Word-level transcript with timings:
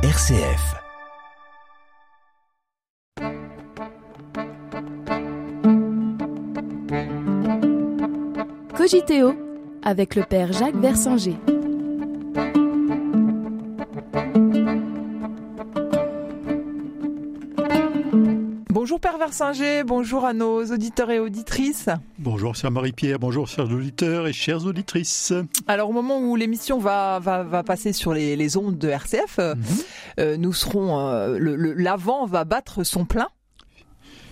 RCF. 0.00 0.76
Cogiteo 8.76 9.34
avec 9.82 10.14
le 10.14 10.22
père 10.22 10.52
Jacques 10.52 10.76
Versinger. 10.76 11.34
Bonjour 19.00 19.12
Père 19.12 19.28
Versinger, 19.28 19.84
bonjour 19.84 20.24
à 20.24 20.32
nos 20.32 20.64
auditeurs 20.72 21.12
et 21.12 21.20
auditrices. 21.20 21.88
Bonjour 22.18 22.56
chère 22.56 22.72
Marie-Pierre, 22.72 23.20
bonjour 23.20 23.46
chers 23.46 23.70
auditeurs 23.70 24.26
et 24.26 24.32
chères 24.32 24.64
auditrices. 24.66 25.32
Alors 25.68 25.90
au 25.90 25.92
moment 25.92 26.18
où 26.18 26.34
l'émission 26.34 26.80
va, 26.80 27.20
va, 27.20 27.44
va, 27.44 27.62
passer 27.62 27.92
sur 27.92 28.12
les, 28.12 28.34
les, 28.34 28.56
ondes 28.56 28.76
de 28.76 28.88
RCF, 28.88 29.38
euh, 29.38 29.54
mm 29.54 29.60
-hmm. 29.60 29.84
euh, 30.18 30.36
nous 30.36 30.52
serons 30.52 30.98
euh, 30.98 31.38
l'avant 31.76 32.26
va 32.26 32.44
battre 32.44 32.82
son 32.82 33.04
plein. 33.04 33.28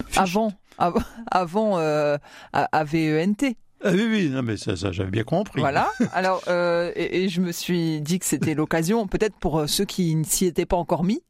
Fiche. 0.09 0.19
Avant, 0.19 0.53
avant, 0.79 1.03
avant 1.31 1.79
euh, 1.79 2.17
AVENT. 2.53 3.55
Ah 3.85 3.91
oui, 3.93 4.07
oui, 4.11 4.31
non, 4.31 4.43
mais 4.43 4.57
ça, 4.57 4.75
ça 4.75 4.91
j'avais 4.91 5.13
bien 5.13 5.25
compris. 5.25 5.61
Voilà. 5.61 5.87
Alors, 6.13 6.43
euh, 6.49 6.91
et, 6.97 7.23
et, 7.23 7.29
je 7.29 7.41
me 7.41 7.53
suis 7.53 8.01
dit 8.01 8.19
que 8.19 8.27
c'était 8.27 8.55
l'occasion, 8.55 9.07
peut-être 9.07 9.37
pour 9.39 9.69
ceux 9.69 9.85
qui 9.85 10.17
ne 10.17 10.25
s'y 10.25 10.47
étaient 10.47 10.67
pas 10.67 10.79
encore 10.79 11.05
mis, 11.05 11.21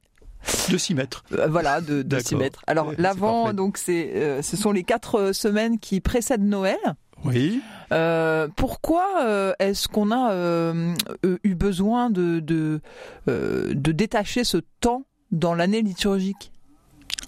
de 0.70 0.78
s'y 0.78 0.94
mettre. 0.94 1.24
Euh, 1.32 1.46
voilà, 1.48 1.80
de, 1.80 2.02
de 2.02 2.18
s'y 2.18 2.34
mettre. 2.36 2.62
Alors 2.66 2.92
l'avant, 2.98 3.52
donc 3.52 3.78
c'est, 3.78 4.12
euh, 4.14 4.42
ce 4.42 4.56
sont 4.56 4.72
les 4.72 4.84
quatre 4.84 5.32
semaines 5.32 5.78
qui 5.78 6.00
précèdent 6.00 6.44
Noël. 6.44 6.78
Oui. 7.24 7.60
Euh, 7.92 8.48
pourquoi 8.56 9.24
euh, 9.24 9.52
est-ce 9.58 9.88
qu'on 9.88 10.10
a 10.10 10.32
euh, 10.32 10.94
eu 11.44 11.54
besoin 11.54 12.10
de, 12.10 12.40
de, 12.40 12.80
de 13.26 13.92
détacher 13.92 14.44
ce 14.44 14.58
temps 14.80 15.04
dans 15.30 15.54
l'année 15.54 15.82
liturgique? 15.82 16.52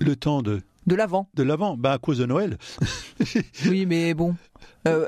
Le 0.01 0.17
temps 0.17 0.43
de? 0.43 0.63
De 0.87 0.95
l'avant. 0.95 1.29
De 1.35 1.43
l'avant, 1.43 1.77
bah 1.77 1.93
à 1.93 1.99
cause 1.99 2.19
de 2.19 2.27
Noël. 2.27 2.57
oui, 3.67 3.85
mais 3.87 4.15
bon. 4.15 4.35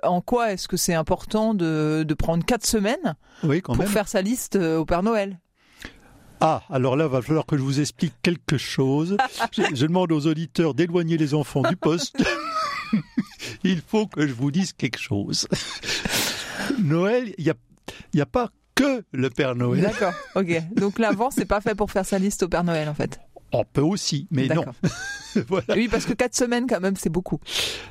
en 0.02 0.20
quoi 0.20 0.52
est-ce 0.52 0.68
que 0.68 0.76
c'est 0.76 0.94
important 0.94 1.54
de, 1.54 2.04
de, 2.06 2.14
prendre 2.14 2.44
quatre 2.44 2.66
semaines 2.66 3.16
oui, 3.44 3.62
pour 3.62 3.76
même. 3.76 3.88
faire 3.88 4.06
sa 4.08 4.20
liste 4.20 4.56
au 4.56 4.84
Père 4.84 5.02
Noël? 5.02 5.38
Ah, 6.40 6.62
alors 6.70 6.96
là, 6.96 7.06
va 7.08 7.22
falloir 7.22 7.46
que 7.46 7.56
je 7.56 7.62
vous 7.62 7.80
explique 7.80 8.14
quelque 8.22 8.58
chose. 8.58 9.16
je, 9.52 9.62
je 9.74 9.86
demande 9.86 10.12
aux 10.12 10.26
auditeurs 10.26 10.74
d'éloigner 10.74 11.16
les 11.16 11.34
enfants 11.34 11.62
du 11.62 11.76
poste. 11.76 12.16
il 13.64 13.82
faut 13.86 14.06
que 14.06 14.26
je 14.26 14.32
vous 14.32 14.50
dise 14.50 14.72
quelque 14.72 14.98
chose. 14.98 15.46
Noël, 16.82 17.34
il 17.38 17.44
n'y 17.44 17.50
a, 17.50 17.54
y 18.14 18.20
a 18.20 18.26
pas 18.26 18.50
que 18.74 19.04
le 19.12 19.30
Père 19.30 19.54
Noël. 19.54 19.82
D'accord, 19.82 20.14
ok. 20.34 20.74
Donc 20.74 20.98
l'avant, 20.98 21.30
c'est 21.30 21.44
pas 21.44 21.60
fait 21.60 21.74
pour 21.74 21.90
faire 21.90 22.06
sa 22.06 22.18
liste 22.18 22.42
au 22.42 22.48
Père 22.48 22.64
Noël, 22.64 22.88
en 22.88 22.94
fait. 22.94 23.20
On 23.52 23.64
peut 23.64 23.80
aussi, 23.80 24.28
mais 24.30 24.48
non. 24.48 24.64
voilà. 25.48 25.74
Oui, 25.74 25.88
parce 25.88 26.06
que 26.06 26.12
quatre 26.12 26.34
semaines, 26.34 26.66
quand 26.68 26.80
même, 26.80 26.96
c'est 26.96 27.10
beaucoup. 27.10 27.40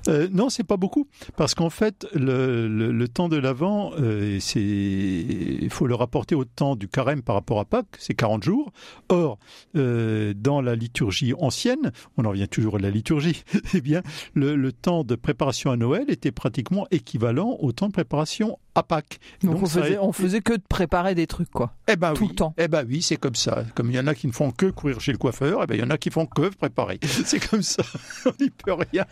Euh, 0.08 0.28
non, 0.32 0.50
c'est 0.50 0.64
pas 0.64 0.78
beaucoup, 0.78 1.08
parce 1.36 1.56
qu'en 1.56 1.70
fait, 1.70 2.08
le, 2.14 2.68
le, 2.68 2.92
le, 2.92 3.08
temps 3.08 3.30
de 3.30 3.38
l'Avent, 3.38 3.92
euh, 4.00 4.38
c'est, 4.40 4.62
il 4.62 5.70
faut 5.70 5.88
le 5.88 5.96
rapporter 5.96 6.36
au 6.36 6.46
temps 6.46 6.76
du 6.76 6.88
carême 6.88 7.22
par 7.22 7.36
rapport 7.36 7.60
à 7.60 7.66
Pâques, 7.66 7.98
c'est 7.98 8.14
40 8.14 8.44
jours. 8.44 8.72
Or, 9.10 9.38
euh, 9.76 10.34
dans 10.36 10.62
la 10.62 10.76
liturgie 10.76 11.34
ancienne, 11.38 11.92
on 12.18 12.26
en 12.26 12.32
vient 12.32 12.48
toujours 12.48 12.78
à 12.78 12.80
la 12.80 12.90
liturgie, 12.90 13.44
eh 13.74 13.82
bien, 13.82 14.02
le, 14.34 14.56
le, 14.56 14.72
temps 14.72 15.04
de 15.04 15.16
préparation 15.16 15.72
à 15.72 15.78
Noël 15.78 16.06
était 16.08 16.32
pratiquement 16.32 16.88
équivalent 16.92 17.58
au 17.60 17.72
temps 17.72 17.88
de 17.88 17.94
préparation 17.94 18.58
à 18.80 18.84
Pâques. 18.84 19.20
Donc, 19.44 19.54
Donc 19.54 19.64
on, 19.64 19.66
faisait, 19.68 19.98
on 20.00 20.12
faisait 20.12 20.42
que 20.42 20.54
de 20.54 20.62
préparer 20.68 21.16
des 21.16 21.28
trucs, 21.28 21.52
quoi. 21.52 21.74
Eh 21.88 21.96
ben 21.96 22.14
Tout 22.14 22.24
oui. 22.24 22.30
le 22.30 22.36
temps. 22.36 22.54
Eh 22.58 22.68
ben 22.68 22.86
oui, 22.88 23.02
c'est 23.02 23.18
comme 23.18 23.36
ça. 23.36 23.64
Comme 23.76 23.90
il 23.92 23.96
y 23.96 24.00
en 24.00 24.08
a 24.08 24.16
qui 24.16 24.28
ne 24.28 24.32
font 24.32 24.52
que 24.52 24.68
courir 24.68 25.00
chez 25.02 25.12
le 25.12 25.18
coiffeur, 25.18 25.62
eh 25.64 25.68
ben 25.68 25.76
il 25.76 25.82
y 25.82 25.84
en 25.84 25.90
a 25.90 25.98
qui 25.98 26.10
font 26.10 26.26
que 26.26 26.50
préparer. 26.50 27.00
C'est 27.26 27.40
comme 27.50 27.62
ça. 27.62 27.84
on 28.26 28.32
n'y 28.40 28.50
peut 28.50 28.74
rien. 28.74 29.06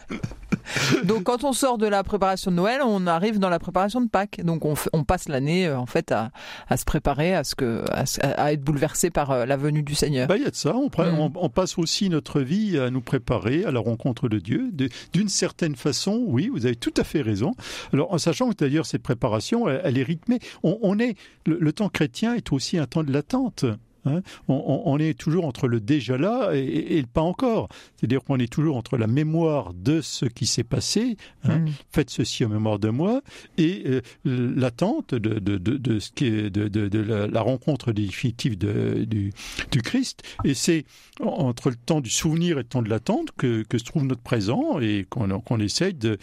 Donc 1.03 1.23
quand 1.23 1.43
on 1.43 1.53
sort 1.53 1.77
de 1.77 1.87
la 1.87 2.03
préparation 2.03 2.51
de 2.51 2.55
Noël, 2.55 2.81
on 2.83 3.07
arrive 3.07 3.39
dans 3.39 3.49
la 3.49 3.59
préparation 3.59 4.01
de 4.01 4.09
Pâques. 4.09 4.41
Donc 4.43 4.65
on, 4.65 4.75
on 4.93 5.03
passe 5.03 5.29
l'année 5.29 5.67
euh, 5.67 5.77
en 5.77 5.85
fait 5.85 6.11
à, 6.11 6.31
à, 6.67 6.77
se 6.77 6.85
préparer 6.85 7.35
à 7.35 7.43
ce 7.43 7.55
que 7.55 7.83
à, 7.91 8.03
à 8.21 8.53
être 8.53 8.61
bouleversé 8.61 9.09
par 9.09 9.31
euh, 9.31 9.45
la 9.45 9.57
venue 9.57 9.83
du 9.83 9.95
Seigneur. 9.95 10.27
Ben, 10.27 10.35
il 10.35 10.43
y 10.43 10.47
a 10.47 10.51
de 10.51 10.55
ça. 10.55 10.75
On, 10.75 10.87
mmh. 10.87 11.19
on, 11.19 11.31
on, 11.35 11.49
passe 11.49 11.77
aussi 11.77 12.09
notre 12.09 12.41
vie 12.41 12.77
à 12.77 12.89
nous 12.89 13.01
préparer 13.01 13.65
à 13.65 13.71
la 13.71 13.79
rencontre 13.79 14.29
de 14.29 14.39
Dieu. 14.39 14.71
D'une 15.13 15.29
certaine 15.29 15.75
façon, 15.75 16.23
oui, 16.27 16.49
vous 16.49 16.65
avez 16.65 16.75
tout 16.75 16.93
à 16.97 17.03
fait 17.03 17.21
raison. 17.21 17.53
Alors 17.93 18.13
en 18.13 18.17
sachant 18.17 18.49
que 18.49 18.55
d'ailleurs 18.55 18.85
cette 18.85 19.03
préparation, 19.03 19.67
elle, 19.67 19.81
elle 19.83 19.97
est 19.97 20.03
rythmée. 20.03 20.39
On, 20.63 20.77
on 20.81 20.99
est 20.99 21.15
le, 21.45 21.57
le 21.59 21.73
temps 21.73 21.89
chrétien 21.89 22.35
est 22.35 22.51
aussi 22.51 22.77
un 22.77 22.85
temps 22.85 23.03
de 23.03 23.11
l'attente. 23.11 23.65
Hein 24.05 24.21
on, 24.47 24.83
on, 24.85 24.97
est 24.97 25.17
toujours 25.17 25.45
entre 25.45 25.67
le 25.67 25.79
déjà 25.79 26.17
là 26.17 26.51
et, 26.53 26.97
et 26.97 27.01
le 27.01 27.07
pas 27.07 27.21
encore. 27.21 27.69
C'est-à-dire 27.95 28.23
qu'on 28.23 28.37
est 28.37 28.51
toujours 28.51 28.77
entre 28.77 28.97
la 28.97 29.07
mémoire 29.07 29.73
de 29.73 30.01
ce 30.01 30.25
qui 30.25 30.45
s'est 30.45 30.63
passé, 30.63 31.17
hein, 31.43 31.59
mmh. 31.59 31.67
faites 31.91 32.09
ceci 32.09 32.45
en 32.45 32.49
mémoire 32.49 32.79
de 32.79 32.89
moi, 32.89 33.21
et 33.57 33.83
euh, 33.87 34.01
l'attente 34.25 35.13
de, 35.13 35.39
de, 35.39 35.57
de, 35.57 35.77
de, 35.77 35.99
ce 35.99 36.11
qui 36.11 36.25
est 36.25 36.49
de, 36.49 36.67
de, 36.67 36.87
de 36.87 36.99
la, 36.99 37.27
la, 37.27 37.41
rencontre 37.41 37.91
définitive 37.91 38.57
du, 38.57 39.33
du 39.71 39.81
Christ. 39.81 40.23
Et 40.43 40.53
c'est 40.53 40.85
entre 41.21 41.69
le 41.69 41.75
temps 41.75 42.01
du 42.01 42.09
souvenir 42.09 42.57
et 42.57 42.61
le 42.61 42.67
temps 42.67 42.81
de 42.81 42.89
l'attente 42.89 43.29
que, 43.37 43.63
que 43.63 43.77
se 43.77 43.83
trouve 43.83 44.03
notre 44.05 44.21
présent 44.21 44.79
et 44.79 45.05
qu'on 45.09 45.27
qu 45.39 45.63
essaye 45.63 45.93
de, 45.93 46.17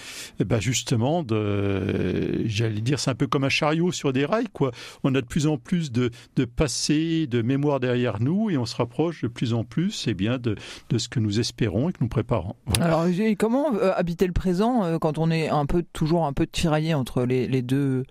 ben 0.44 0.60
justement, 0.60 1.22
de, 1.22 2.46
j'allais 2.46 2.80
dire, 2.80 2.98
c'est 2.98 3.10
un 3.10 3.14
peu 3.14 3.26
comme 3.26 3.44
un 3.44 3.48
chariot 3.48 3.92
sur 3.92 4.12
des 4.12 4.24
rails, 4.24 4.48
quoi. 4.52 4.72
On 5.02 5.14
a 5.14 5.20
de 5.20 5.26
plus 5.26 5.46
en 5.46 5.58
plus 5.58 5.90
de, 5.92 6.10
de 6.36 6.44
passé, 6.44 7.26
de 7.26 7.42
mémoire 7.42 7.73
derrière 7.80 8.20
nous 8.20 8.50
et 8.50 8.56
on 8.56 8.66
se 8.66 8.76
rapproche 8.76 9.22
de 9.22 9.28
plus 9.28 9.54
en 9.54 9.64
plus 9.64 10.06
eh 10.08 10.14
bien, 10.14 10.38
de, 10.38 10.56
de 10.88 10.98
ce 10.98 11.08
que 11.08 11.20
nous 11.20 11.40
espérons 11.40 11.88
et 11.88 11.92
que 11.92 11.98
nous 12.00 12.08
préparons. 12.08 12.56
Voilà. 12.66 12.98
Alors, 12.98 13.06
comment 13.38 13.74
euh, 13.74 13.92
habiter 13.96 14.26
le 14.26 14.32
présent 14.32 14.84
euh, 14.84 14.98
quand 14.98 15.18
on 15.18 15.30
est 15.30 15.48
un 15.48 15.66
peu, 15.66 15.84
toujours 15.92 16.26
un 16.26 16.32
peu 16.32 16.46
tiraillé 16.46 16.94
entre 16.94 17.24
les, 17.24 17.46
les 17.46 17.62
deux 17.62 18.04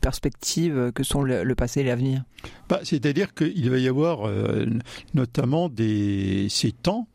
perspectives 0.00 0.92
que 0.94 1.02
sont 1.02 1.22
le, 1.22 1.44
le 1.44 1.54
passé 1.54 1.80
et 1.80 1.84
l'avenir? 1.84 2.24
Bah, 2.68 2.80
C'est-à-dire 2.82 3.34
qu'il 3.34 3.70
va 3.70 3.78
y 3.78 3.88
avoir 3.88 4.26
euh, 4.26 4.66
notamment 5.14 5.68
des, 5.68 6.48
ces 6.48 6.72
temps 6.72 7.08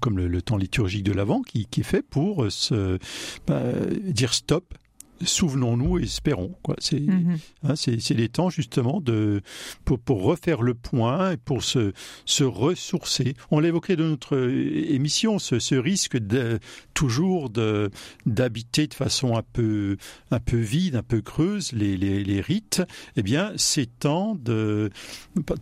comme 0.00 0.18
le, 0.18 0.28
le, 0.28 0.42
temps 0.42 0.58
liturgique 0.58 1.02
de 1.02 1.12
l'Avent, 1.12 1.40
qui, 1.42 1.66
qui, 1.66 1.80
est 1.80 1.84
fait 1.84 2.02
pour 2.02 2.46
se 2.52 2.98
bah, 3.46 3.62
dire 4.02 4.32
stop, 4.32 4.74
souvenons-nous 5.24 5.98
et 5.98 6.04
espérons. 6.04 6.54
C'est 6.78 7.00
mm 7.00 7.36
-hmm. 7.64 7.70
hein, 7.70 8.14
les 8.14 8.28
temps 8.28 8.50
justement 8.50 9.00
de, 9.00 9.40
pour, 9.84 9.98
pour, 9.98 10.22
refaire 10.22 10.62
le 10.62 10.74
point 10.74 11.32
et 11.32 11.36
pour 11.36 11.62
se, 11.62 11.92
se 12.24 12.44
ressourcer. 12.44 13.34
On 13.50 13.60
l'évoquait 13.60 13.96
dans 13.96 14.08
notre 14.08 14.36
émission, 14.96 15.38
ce, 15.38 15.58
ce 15.58 15.74
risque 15.74 16.16
de, 16.16 16.58
toujours 16.94 17.50
d'habiter 18.26 18.86
de, 18.86 18.94
façon 18.94 19.36
un 19.36 19.44
peu, 19.52 19.96
un 20.30 20.40
peu 20.40 20.58
vide, 20.58 20.96
un 20.96 21.02
peu 21.02 21.20
creuse 21.20 21.72
les, 21.72 21.96
les, 21.96 22.24
les 22.24 22.40
rites. 22.40 22.82
Eh 23.16 23.22
bien, 23.22 23.52
c'est 23.56 23.98
temps 23.98 24.34
de... 24.34 24.90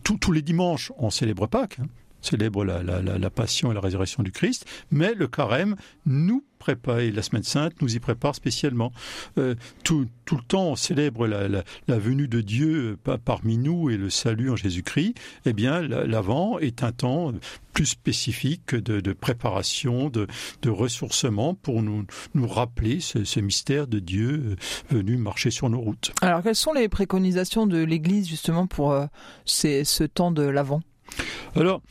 Tous 0.03 0.31
les 0.31 0.41
dimanches, 0.41 0.91
on 0.97 1.09
célèbre 1.09 1.47
Pâques. 1.47 1.79
Hein 1.79 1.87
célèbre 2.21 2.63
la, 2.63 2.83
la, 2.83 3.01
la, 3.01 3.29
passion 3.29 3.71
et 3.71 3.75
la 3.75 3.81
résurrection 3.81 4.23
du 4.23 4.31
Christ, 4.31 4.65
mais 4.91 5.13
le 5.13 5.27
carême 5.27 5.75
nous 6.05 6.43
prépare, 6.61 6.99
et 6.99 7.11
la 7.11 7.23
semaine 7.23 7.43
sainte 7.43 7.81
nous 7.81 7.95
y 7.95 7.99
prépare 7.99 8.35
spécialement. 8.35 8.91
Euh, 9.37 9.55
tout, 9.83 10.07
tout, 10.25 10.35
le 10.35 10.43
temps, 10.43 10.69
on 10.69 10.75
célèbre 10.75 11.27
la, 11.27 11.47
la 11.49 11.97
venue 11.97 12.27
de 12.27 12.39
Dieu 12.41 12.97
parmi 13.25 13.57
nous 13.57 13.89
et 13.89 13.97
le 13.97 14.09
salut 14.09 14.51
en 14.51 14.55
Jésus-Christ. 14.55 15.15
Eh 15.45 15.53
bien, 15.53 15.81
l'avant 15.81 16.59
est 16.59 16.83
un 16.83 16.91
temps 16.91 17.33
plus 17.73 17.87
spécifique 17.87 18.75
de, 18.75 18.99
de 18.99 19.13
préparation, 19.13 20.09
de, 20.09 20.27
de, 20.61 20.69
ressourcement 20.69 21.55
pour 21.55 21.81
nous, 21.81 22.05
nous 22.35 22.47
rappeler 22.47 22.99
ce, 22.99 23.23
ce, 23.23 23.39
mystère 23.39 23.87
de 23.87 23.99
Dieu 23.99 24.55
venu 24.89 25.17
marcher 25.17 25.51
sur 25.51 25.69
nos 25.69 25.79
routes. 25.79 26.13
Alors, 26.21 26.43
quelles 26.43 26.55
sont 26.55 26.73
les 26.73 26.89
préconisations 26.89 27.65
de 27.65 27.81
l'Église 27.83 28.27
justement 28.27 28.67
pour 28.67 28.91
euh, 28.91 29.05
ce 29.45 30.03
temps 30.03 30.31
de 30.31 30.43
l'avant? 30.43 30.81
Alors, 31.55 31.81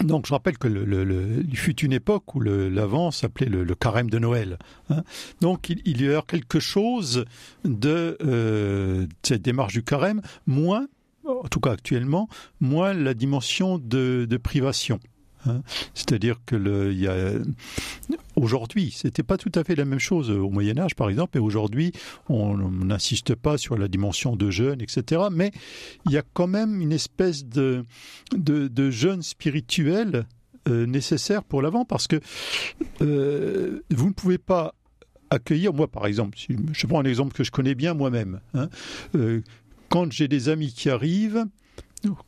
donc 0.00 0.26
je 0.26 0.32
rappelle 0.32 0.58
que 0.58 0.68
il 0.68 1.56
fut 1.56 1.80
une 1.80 1.92
époque 1.92 2.34
où 2.34 2.40
l'avant 2.40 3.10
s'appelait 3.10 3.48
le, 3.48 3.74
carême 3.74 4.10
de 4.10 4.18
Noël. 4.18 4.58
Hein. 4.90 5.02
Donc 5.40 5.68
il, 5.70 6.02
y 6.02 6.12
a 6.12 6.22
quelque 6.22 6.60
chose 6.60 7.24
de 7.64 8.16
euh, 8.22 9.06
cette 9.22 9.42
démarche 9.42 9.74
du 9.74 9.82
carême, 9.82 10.22
moins, 10.46 10.86
en 11.24 11.48
tout 11.48 11.60
cas 11.60 11.72
actuellement, 11.72 12.28
moins 12.60 12.92
la 12.94 13.14
dimension 13.14 13.78
de, 13.78 14.26
de 14.28 14.36
privation. 14.36 14.98
Hein. 15.46 15.62
C'est-à-dire 15.94 16.40
que 16.46 16.56
le, 16.56 16.92
y 16.92 17.06
a 17.06 17.32
aujourd'hui, 18.36 18.92
c'était 18.96 19.22
pas 19.22 19.36
tout 19.36 19.52
à 19.54 19.64
fait 19.64 19.74
la 19.74 19.84
même 19.84 19.98
chose 19.98 20.30
au 20.30 20.50
Moyen 20.50 20.78
Âge, 20.78 20.94
par 20.94 21.08
exemple, 21.08 21.38
et 21.38 21.40
aujourd'hui, 21.40 21.92
on 22.28 22.56
n'insiste 22.56 23.34
pas 23.34 23.58
sur 23.58 23.76
la 23.76 23.88
dimension 23.88 24.36
de 24.36 24.50
jeûne, 24.50 24.80
etc. 24.80 25.22
Mais 25.30 25.52
il 26.06 26.12
y 26.12 26.18
a 26.18 26.22
quand 26.32 26.46
même 26.46 26.80
une 26.80 26.92
espèce 26.92 27.44
de 27.44 27.84
de, 28.36 28.90
jeûne 28.90 29.22
spirituel 29.22 30.26
euh, 30.68 30.86
nécessaire 30.86 31.44
pour 31.44 31.62
l'avant, 31.62 31.84
parce 31.84 32.06
que 32.06 32.20
euh, 33.00 33.80
vous 33.90 34.08
ne 34.08 34.12
pouvez 34.12 34.38
pas 34.38 34.74
accueillir, 35.30 35.72
moi 35.72 35.88
par 35.88 36.06
exemple, 36.06 36.38
je 36.72 36.86
prends 36.86 37.00
un 37.00 37.04
exemple 37.04 37.32
que 37.32 37.44
je 37.44 37.50
connais 37.50 37.74
bien 37.74 37.94
moi-même, 37.94 38.40
hein, 38.54 38.68
euh, 39.14 39.40
quand 39.88 40.10
j'ai 40.12 40.28
des 40.28 40.48
amis 40.48 40.72
qui 40.72 40.90
arrivent, 40.90 41.44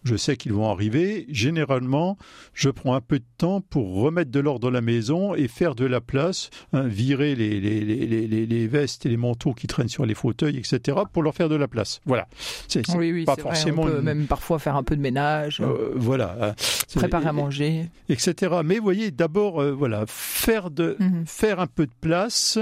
je 0.05 0.17
sais 0.17 0.37
qu'ils 0.37 0.53
vont 0.53 0.71
arriver. 0.71 1.27
Généralement, 1.29 2.17
je 2.53 2.71
prends 2.71 2.95
un 2.95 3.01
peu 3.01 3.19
de 3.19 3.25
temps 3.39 3.61
pour 3.61 3.95
remettre 3.95 4.31
de 4.31 4.41
l'ordre 4.41 4.61
dans 4.61 4.71
la 4.71 4.81
maison 4.81 5.35
et 5.35 5.49
faire 5.49 5.75
de 5.75 5.85
la 5.85 6.01
place, 6.01 6.51
hein, 6.73 6.83
virer 6.83 7.35
les, 7.35 7.61
les, 7.61 7.81
les, 7.85 8.47
les, 8.47 8.67
vestes 8.67 9.07
et 9.07 9.09
les 9.09 9.17
manteaux 9.17 9.53
qui 9.53 9.67
traînent 9.67 9.89
sur 9.89 10.07
les 10.07 10.15
fauteuils, 10.15 10.57
etc., 10.57 10.99
pour 11.13 11.23
leur 11.23 11.35
faire 11.35 11.49
de 11.49 11.57
la 11.57 11.69
place. 11.69 12.01
Voilà. 12.07 12.29
C'est 12.69 12.89
oui, 12.95 13.13
oui, 13.13 13.25
pas 13.25 13.37
forcément. 13.37 13.83
Vrai, 13.83 13.93
on 13.93 13.97
peut 13.97 14.03
même 14.03 14.27
parfois 14.27 14.59
faire 14.59 14.77
un 14.77 14.83
peu 14.83 14.97
de 14.97 15.01
ménage. 15.01 15.61
Euh, 15.61 15.93
voilà. 15.97 16.37
Hein. 16.41 16.55
Préparer 16.95 17.27
à 17.27 17.33
manger. 17.33 17.89
Etc. 18.09 18.53
Mais 18.65 18.79
vous 18.79 18.85
voyez, 18.85 19.11
d'abord, 19.11 19.61
euh, 19.61 19.73
voilà, 19.73 20.05
faire, 20.07 20.71
de, 20.71 20.97
mhm. 20.99 21.25
faire 21.27 21.61
un 21.61 21.67
peu 21.67 21.87
de 21.87 21.93
place 22.01 22.59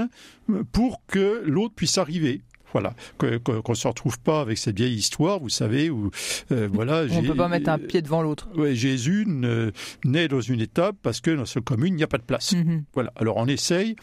pour 0.71 1.01
que 1.07 1.43
l'autre 1.45 1.73
puisse 1.75 1.97
arriver. 1.97 2.41
Voilà, 2.73 2.93
qu'on 3.17 3.53
ne 3.69 3.75
se 3.75 3.87
retrouve 3.87 4.19
pas 4.19 4.41
avec 4.41 4.57
cette 4.57 4.75
vieille 4.75 4.95
histoire, 4.95 5.39
vous 5.39 5.49
savez, 5.49 5.89
où 5.89 6.09
euh, 6.51 6.67
voilà. 6.73 7.05
On 7.11 7.21
ne 7.21 7.27
peut 7.27 7.35
pas 7.35 7.47
mettre 7.47 7.69
un 7.69 7.77
pied 7.77 8.01
devant 8.01 8.21
l'autre. 8.21 8.49
Ouais, 8.55 8.75
Jésus 8.75 9.25
naît 10.03 10.27
dans 10.27 10.41
une 10.41 10.59
étape 10.59 10.95
parce 11.01 11.21
que 11.21 11.31
dans 11.31 11.45
cette 11.45 11.63
commune 11.63 11.93
il 11.93 11.97
n'y 11.97 12.03
a 12.03 12.07
pas 12.07 12.17
de 12.17 12.23
place. 12.23 12.53
Mhm. 12.53 12.83
Voilà. 12.93 13.13
Alors 13.15 13.37
on 13.37 13.47
essaye, 13.47 13.95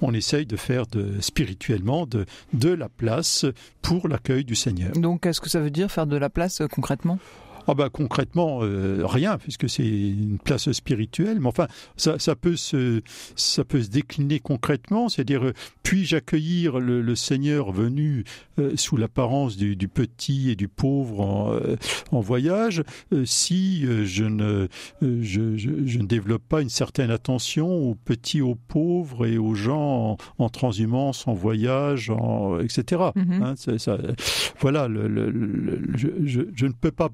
on 0.00 0.14
essaye 0.14 0.46
de 0.46 0.56
faire 0.56 0.86
de, 0.86 1.20
spirituellement 1.20 2.06
de, 2.06 2.24
de 2.52 2.70
la 2.70 2.88
place 2.88 3.44
pour 3.82 4.08
l'accueil 4.08 4.44
du 4.44 4.54
Seigneur. 4.54 4.92
Donc, 4.92 5.22
qu'est-ce 5.22 5.40
que 5.40 5.50
ça 5.50 5.60
veut 5.60 5.70
dire 5.70 5.90
faire 5.90 6.06
de 6.06 6.16
la 6.16 6.30
place 6.30 6.60
euh, 6.60 6.68
concrètement? 6.68 7.18
Ah 7.66 7.74
bah 7.74 7.88
concrètement 7.90 8.60
euh, 8.62 9.02
rien 9.04 9.38
puisque 9.38 9.68
c'est 9.68 9.86
une 9.86 10.38
place 10.38 10.70
spirituelle. 10.72 11.40
Mais 11.40 11.46
enfin 11.46 11.66
ça, 11.96 12.18
ça, 12.18 12.34
peut 12.36 12.56
se 12.56 13.00
ça 13.36 13.64
peut 13.64 13.82
se 13.82 13.90
décliner 13.90 14.40
concrètement. 14.40 15.08
C'est-à-dire 15.08 15.52
puis-je 15.82 16.16
accueillir 16.16 16.78
le, 16.78 17.14
Seigneur 17.14 17.70
venu 17.70 18.24
euh, 18.58 18.72
sous 18.76 18.96
l'apparence 18.96 19.56
du, 19.56 19.76
du, 19.76 19.88
petit 19.88 20.50
et 20.50 20.56
du 20.56 20.66
pauvre 20.68 21.20
en, 21.20 21.52
euh, 21.52 21.76
en 22.10 22.20
voyage 22.20 22.82
si 23.24 23.86
je 24.04 24.24
ne 24.24 24.66
je, 25.00 25.56
je, 25.56 25.86
je, 25.86 25.98
ne 25.98 26.06
développe 26.06 26.42
pas 26.42 26.60
une 26.60 26.68
certaine 26.68 27.10
attention 27.10 27.68
aux 27.68 27.94
petits 27.94 28.42
aux 28.42 28.56
pauvres 28.56 29.26
et 29.26 29.38
aux 29.38 29.54
gens 29.54 30.16
en, 30.38 30.48
transhumance 30.48 31.28
en 31.28 31.34
voyage 31.34 32.10
en, 32.10 32.58
etc 32.58 33.02
mm-hmm. 33.14 33.42
hein, 33.42 33.78
ça, 33.78 33.98
voilà 34.58 34.88
le, 34.88 35.06
le, 35.06 35.80
je, 35.94 36.08
je 36.52 36.66
ne 36.66 36.72
peux 36.72 36.90
pas 36.90 37.10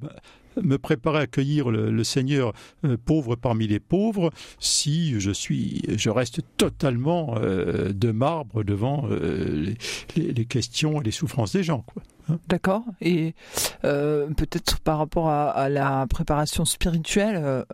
me 0.56 0.79
préparer 0.79 1.19
à 1.19 1.20
accueillir 1.23 1.70
le, 1.70 2.05
Seigneur 2.05 2.52
euh, 2.85 2.97
pauvre 2.97 3.37
parmi 3.37 3.67
les 3.67 3.81
pauvres 3.81 4.31
si 4.58 5.20
je 5.20 5.31
suis, 5.31 5.82
je 5.97 6.11
reste 6.11 6.41
totalement 6.56 7.37
euh, 7.37 7.93
de 7.93 8.11
marbre 8.11 8.64
devant 8.64 9.06
euh, 9.11 9.75
les, 10.17 10.44
questions 10.47 11.00
et 11.00 11.05
les 11.05 11.11
souffrances 11.11 11.52
des 11.52 11.62
gens. 11.62 11.85
Quoi. 11.87 12.02
Hein. 12.29 12.38
D'accord. 12.49 12.85
Et 13.00 13.35
peut-être 13.82 14.81
par 14.81 14.99
rapport 14.99 15.29
à, 15.29 15.69
la 15.69 16.06
préparation 16.08 16.64
spirituelle 16.64 17.64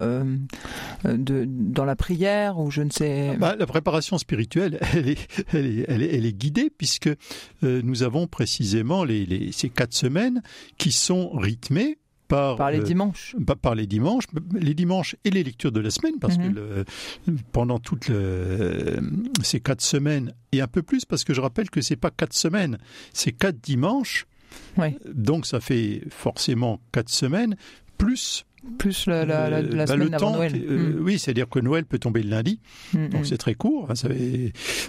de, 1.04 1.44
dans 1.46 1.84
la 1.84 1.96
prière 1.96 2.58
ou 2.58 2.70
je 2.70 2.82
ne 2.82 2.90
sais. 2.90 3.30
Ah 3.34 3.36
bah, 3.36 3.56
la 3.56 3.66
préparation 3.66 4.18
spirituelle, 4.18 4.78
elle 4.94 5.08
est, 5.08 5.46
elle 5.52 5.66
est, 5.66 5.86
elle 5.88 6.26
est, 6.26 6.32
guidée 6.32 6.70
puisque 6.70 7.10
nous 7.62 8.02
avons 8.02 8.26
précisément 8.26 9.04
les, 9.04 9.52
ces 9.52 9.68
quatre 9.68 9.94
semaines 9.94 10.42
qui 10.78 10.92
sont 10.92 11.30
rythmées 11.30 11.98
par, 12.28 12.70
les 12.70 12.80
dimanches. 12.80 13.36
par 13.62 13.74
les 13.74 13.86
dimanches, 13.86 14.24
les 14.54 14.74
dimanches 14.74 15.16
et 15.24 15.30
les 15.30 15.44
lectures 15.44 15.72
de 15.72 15.80
la 15.80 15.90
semaine, 15.90 16.18
parce 16.20 16.36
que 16.36 16.84
mhm. 17.26 17.38
pendant 17.52 17.78
toutes 17.78 18.10
ces 19.42 19.60
quatre 19.60 19.82
semaines 19.82 20.32
et 20.52 20.60
un 20.60 20.66
peu 20.66 20.82
plus, 20.82 21.04
parce 21.04 21.24
que 21.24 21.34
je 21.34 21.40
rappelle 21.40 21.70
que 21.70 21.80
c'est 21.80 21.96
pas 21.96 22.10
quatre 22.10 22.34
semaines, 22.34 22.78
c'est 23.12 23.32
quatre 23.32 23.60
dimanches. 23.60 24.26
Donc 25.12 25.46
ça 25.46 25.60
fait 25.60 26.02
forcément 26.10 26.80
quatre 26.92 27.10
semaines 27.10 27.56
plus 27.98 28.44
plus 28.78 29.06
la, 29.06 29.24
la, 29.24 29.50
la, 29.50 29.62
la 29.62 29.68
euh, 29.68 29.76
bah, 29.76 29.86
semaine 29.86 30.14
avant 30.14 30.32
Noël. 30.32 30.54
Euh, 30.54 30.92
hmm. 30.92 31.04
Oui, 31.04 31.18
c'est-à-dire 31.18 31.48
que 31.48 31.58
Noël 31.58 31.84
peut 31.84 31.98
tomber 31.98 32.22
le 32.22 32.30
lundi, 32.30 32.60
hmm, 32.92 33.08
donc 33.08 33.22
hmm. 33.22 33.24
c'est 33.24 33.38
très 33.38 33.54
court. 33.54 33.90
Hein, 33.90 33.94
ça 33.94 34.08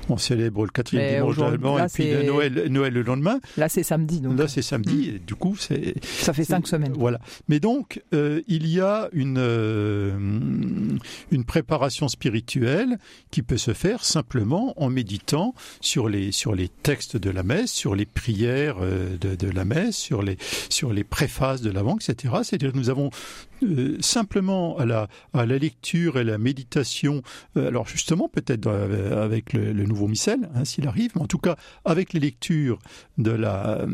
on 0.09 0.17
célèbre 0.17 0.63
le 0.65 0.71
quatrième 0.71 1.15
dimanche 1.15 1.37
d'Allemand 1.37 1.79
et 1.79 1.87
puis 1.93 2.25
Noël, 2.25 2.67
Noël 2.69 2.93
le 2.93 3.01
lendemain. 3.01 3.39
Là, 3.57 3.69
c'est 3.69 3.83
samedi. 3.83 4.21
Donc. 4.21 4.37
Là, 4.37 4.47
c'est 4.47 4.61
samedi. 4.61 5.09
Et 5.15 5.19
du 5.19 5.35
coup, 5.35 5.55
c'est 5.57 5.95
ça 6.03 6.33
fait 6.33 6.43
cinq 6.43 6.67
semaines. 6.67 6.93
Voilà. 6.97 7.19
Mais 7.47 7.59
donc, 7.59 8.01
euh, 8.13 8.41
il 8.47 8.67
y 8.67 8.79
a 8.81 9.09
une 9.13 10.99
une 11.31 11.43
préparation 11.45 12.07
spirituelle 12.07 12.97
qui 13.31 13.41
peut 13.41 13.57
se 13.57 13.73
faire 13.73 14.03
simplement 14.03 14.73
en 14.81 14.89
méditant 14.89 15.53
sur 15.81 16.09
les 16.09 16.31
sur 16.31 16.55
les 16.55 16.69
textes 16.69 17.17
de 17.17 17.29
la 17.29 17.43
messe, 17.43 17.71
sur 17.71 17.95
les 17.95 18.05
prières 18.05 18.77
de, 18.79 19.35
de 19.35 19.49
la 19.49 19.65
messe, 19.65 19.97
sur 19.97 20.21
les 20.21 20.37
sur 20.69 20.93
les 20.93 21.03
préfaces 21.03 21.61
de 21.61 21.71
l'avant, 21.71 21.97
etc. 21.97 22.35
C'est-à-dire 22.43 22.71
que 22.71 22.77
nous 22.77 22.89
avons 22.89 23.09
euh, 23.63 23.97
simplement 23.99 24.77
à 24.77 24.85
la, 24.85 25.07
à 25.33 25.45
la 25.45 25.57
lecture 25.57 26.17
et 26.17 26.23
la 26.23 26.37
méditation, 26.37 27.21
euh, 27.55 27.67
alors 27.67 27.87
justement 27.87 28.29
peut-être 28.29 28.67
euh, 28.67 29.23
avec 29.23 29.53
le, 29.53 29.73
nouveau 29.73 30.07
missel, 30.07 30.49
hein, 30.55 30.65
s'il 30.65 30.87
arrive, 30.87 31.11
mais 31.15 31.21
en 31.21 31.27
tout 31.27 31.37
cas 31.37 31.55
avec 31.85 32.13
les 32.13 32.19
lectures 32.19 32.79
de 33.17 33.31
la, 33.31 33.85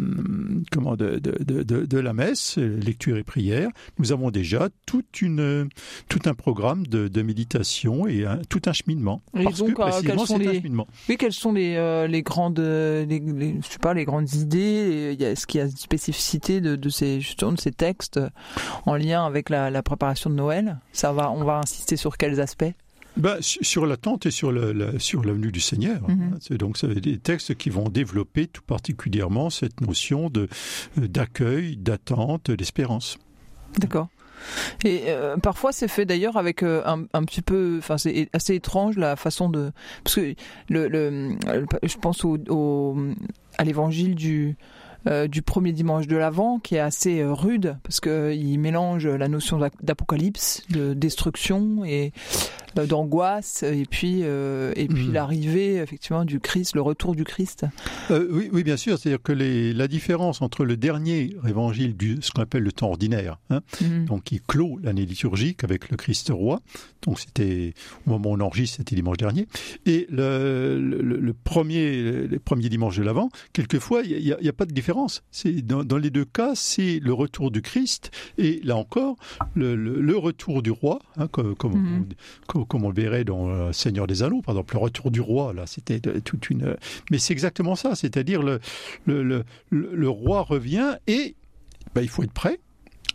comment, 0.71 0.95
de, 0.95 1.19
de, 1.19 1.63
de, 1.63 1.85
de, 1.85 1.99
la 1.99 2.13
messe, 2.13 2.57
lecture 2.57 3.17
et 3.17 3.23
prière, 3.23 3.69
nous 3.99 4.11
avons 4.11 4.31
déjà 4.31 4.69
toute 4.85 5.21
une, 5.21 5.69
tout 6.09 6.19
un 6.25 6.33
programme 6.33 6.85
de, 6.87 7.21
méditation 7.21 8.05
et 8.07 8.25
tout 8.49 8.61
un 8.65 8.73
cheminement. 8.73 9.21
Et 9.37 9.45
parce 9.45 9.59
donc, 9.59 9.75
que, 9.75 10.05
quels 10.05 10.19
sont 10.19 10.37
les, 10.37 10.61
oui, 11.07 11.17
quelles 11.17 11.31
sont 11.31 11.53
les, 11.53 12.07
les 12.07 12.21
grandes, 12.21 12.59
les, 12.59 13.55
je 13.61 13.67
sais 13.67 13.79
pas, 13.79 13.93
les 13.93 14.03
grandes 14.03 14.33
idées 14.33 15.15
Est-ce 15.19 15.47
qu'il 15.47 15.59
y 15.59 15.61
a 15.61 15.67
une 15.67 15.71
spécificité 15.71 16.59
de, 16.59 16.75
de 16.75 16.89
ces, 16.89 17.21
justement, 17.21 17.53
de 17.53 17.59
ces 17.59 17.71
textes 17.71 18.19
en 18.85 18.95
lien 18.95 19.25
avec 19.25 19.49
la, 19.53 19.83
préparation 19.83 20.29
de 20.29 20.35
Noël 20.35 20.79
Ça 20.91 21.11
va, 21.13 21.31
on 21.31 21.43
va 21.43 21.59
insister 21.59 21.95
sur 21.95 22.17
quels 22.17 22.39
aspects? 22.41 22.73
Ben, 23.15 23.37
sur 23.41 23.85
l'attente 23.85 24.25
et 24.25 24.31
sur 24.31 24.51
la, 24.51 24.97
sur 24.99 25.23
l'avenue 25.23 25.51
du 25.51 25.59
Seigneur. 25.59 26.01
C'est 26.39 26.57
donc 26.57 26.77
ça 26.77 26.87
des 26.87 27.19
textes 27.19 27.55
qui 27.55 27.69
vont 27.69 27.89
développer 27.89 28.47
tout 28.47 28.63
particulièrement 28.63 29.49
cette 29.49 29.81
notion 29.81 30.29
de 30.29 30.47
euh, 30.97 31.07
d'accueil, 31.07 31.77
d'attente, 31.77 32.49
d'espérance. 32.49 33.19
D'accord. 33.77 34.07
Et 34.83 35.03
euh, 35.07 35.37
parfois 35.37 35.71
c'est 35.71 35.87
fait 35.87 36.05
d'ailleurs 36.05 36.37
avec 36.37 36.63
euh, 36.63 36.81
un, 36.85 37.23
petit 37.23 37.41
peu, 37.41 37.77
enfin 37.77 37.97
c'est 37.97 38.29
assez 38.33 38.55
étrange 38.55 38.97
la 38.97 39.15
façon 39.15 39.47
de, 39.47 39.71
parce 40.03 40.15
que 40.15 40.35
le, 40.69 40.87
le 40.87 41.37
je 41.83 41.97
pense 41.97 42.25
au 42.25 42.97
à 43.57 43.63
l'évangile 43.63 44.15
du 44.15 44.57
euh, 45.05 45.27
du 45.27 45.41
premier 45.41 45.73
dimanche 45.73 46.07
de 46.07 46.15
l'Avent, 46.15 46.59
qui 46.59 46.75
est 46.75 46.79
assez 46.79 47.19
euh, 47.19 47.33
rude, 47.33 47.77
parce 47.83 47.99
qu'il 47.99 48.11
euh, 48.11 48.57
mélange 48.57 49.05
la 49.05 49.27
notion 49.27 49.59
d'apocalypse, 49.81 50.63
de 50.69 50.93
destruction 50.93 51.83
et 51.83 52.13
d'angoisse, 52.75 53.63
et 53.63 53.85
puis, 53.89 54.21
et 54.21 54.87
puis 54.87 55.07
hmm. 55.07 55.13
l'arrivée 55.13 55.75
effectivement 55.77 56.25
du 56.25 56.39
Christ, 56.39 56.75
le 56.75 56.81
retour 56.81 57.15
du 57.15 57.23
Christ. 57.23 57.65
oui, 58.09 58.49
oui, 58.51 58.63
bien 58.63 58.77
sûr. 58.77 58.97
C'est-à-dire 58.97 59.21
que 59.21 59.31
les, 59.31 59.73
la 59.73 59.87
différence 59.87 60.41
entre 60.41 60.65
le 60.65 60.77
dernier 60.77 61.35
évangile 61.47 61.95
du 61.95 62.17
ce 62.21 62.31
qu'on 62.31 62.41
appelle 62.41 62.63
le 62.63 62.71
temps 62.71 62.89
ordinaire, 62.89 63.39
hein, 63.49 63.61
hmm. 63.81 64.05
donc 64.05 64.23
qui 64.23 64.39
clôt 64.39 64.79
l'année 64.81 65.05
liturgique 65.05 65.63
avec 65.63 65.89
le 65.89 65.97
Christ 65.97 66.29
roi, 66.33 66.61
donc 67.03 67.19
c'était 67.19 67.73
au 68.05 68.11
moment 68.11 68.31
où 68.31 68.33
on 68.33 68.39
enregistre, 68.39 68.77
c'était 68.77 68.95
dimanche 68.95 69.17
dernier, 69.17 69.47
et 69.85 70.07
le, 70.09 70.79
le, 70.79 71.33
premier, 71.33 72.27
les 72.27 72.39
premiers 72.39 72.69
dimanches 72.69 72.97
de 72.97 73.03
l'Avent, 73.03 73.29
quelquefois 73.51 74.03
il 74.03 74.23
n'y 74.23 74.31
a, 74.31 74.37
a, 74.37 74.53
pas 74.53 74.65
de 74.65 74.73
différence 74.73 75.23
c'est 75.31 75.61
dans, 75.61 75.97
les 75.97 76.09
deux 76.09 76.25
cas, 76.25 76.53
c'est 76.55 76.99
le 76.99 77.13
retour 77.13 77.51
du 77.51 77.61
Christ 77.61 78.11
et 78.37 78.61
là 78.63 78.75
encore 78.77 79.17
le, 79.55 80.13
retour 80.15 80.61
du 80.61 80.71
roi, 80.71 80.99
hein, 81.17 81.27
comme, 81.27 81.55
mhm. 81.59 82.05
comme, 82.47 82.62
on, 82.73 82.89
le 82.89 82.93
verrait 82.93 83.23
dans 83.23 83.49
euh, 83.49 83.71
Seigneur 83.71 84.07
des 84.07 84.23
Anneaux, 84.23 84.41
par 84.41 84.55
exemple, 84.55 84.75
le 84.75 84.79
retour 84.79 85.11
du 85.11 85.21
roi. 85.21 85.53
Là, 85.53 85.65
c'était 85.65 85.99
toute 85.99 86.49
une. 86.49 86.75
Mais 87.11 87.19
c'est 87.19 87.33
exactement 87.33 87.75
ça, 87.75 87.95
c'est-à-dire 87.95 88.41
le, 88.43 88.59
le, 89.05 90.09
roi 90.09 90.41
revient 90.41 90.97
et 91.07 91.35
ben, 91.95 92.01
il 92.01 92.09
faut 92.09 92.23
être 92.23 92.33
prêt 92.33 92.59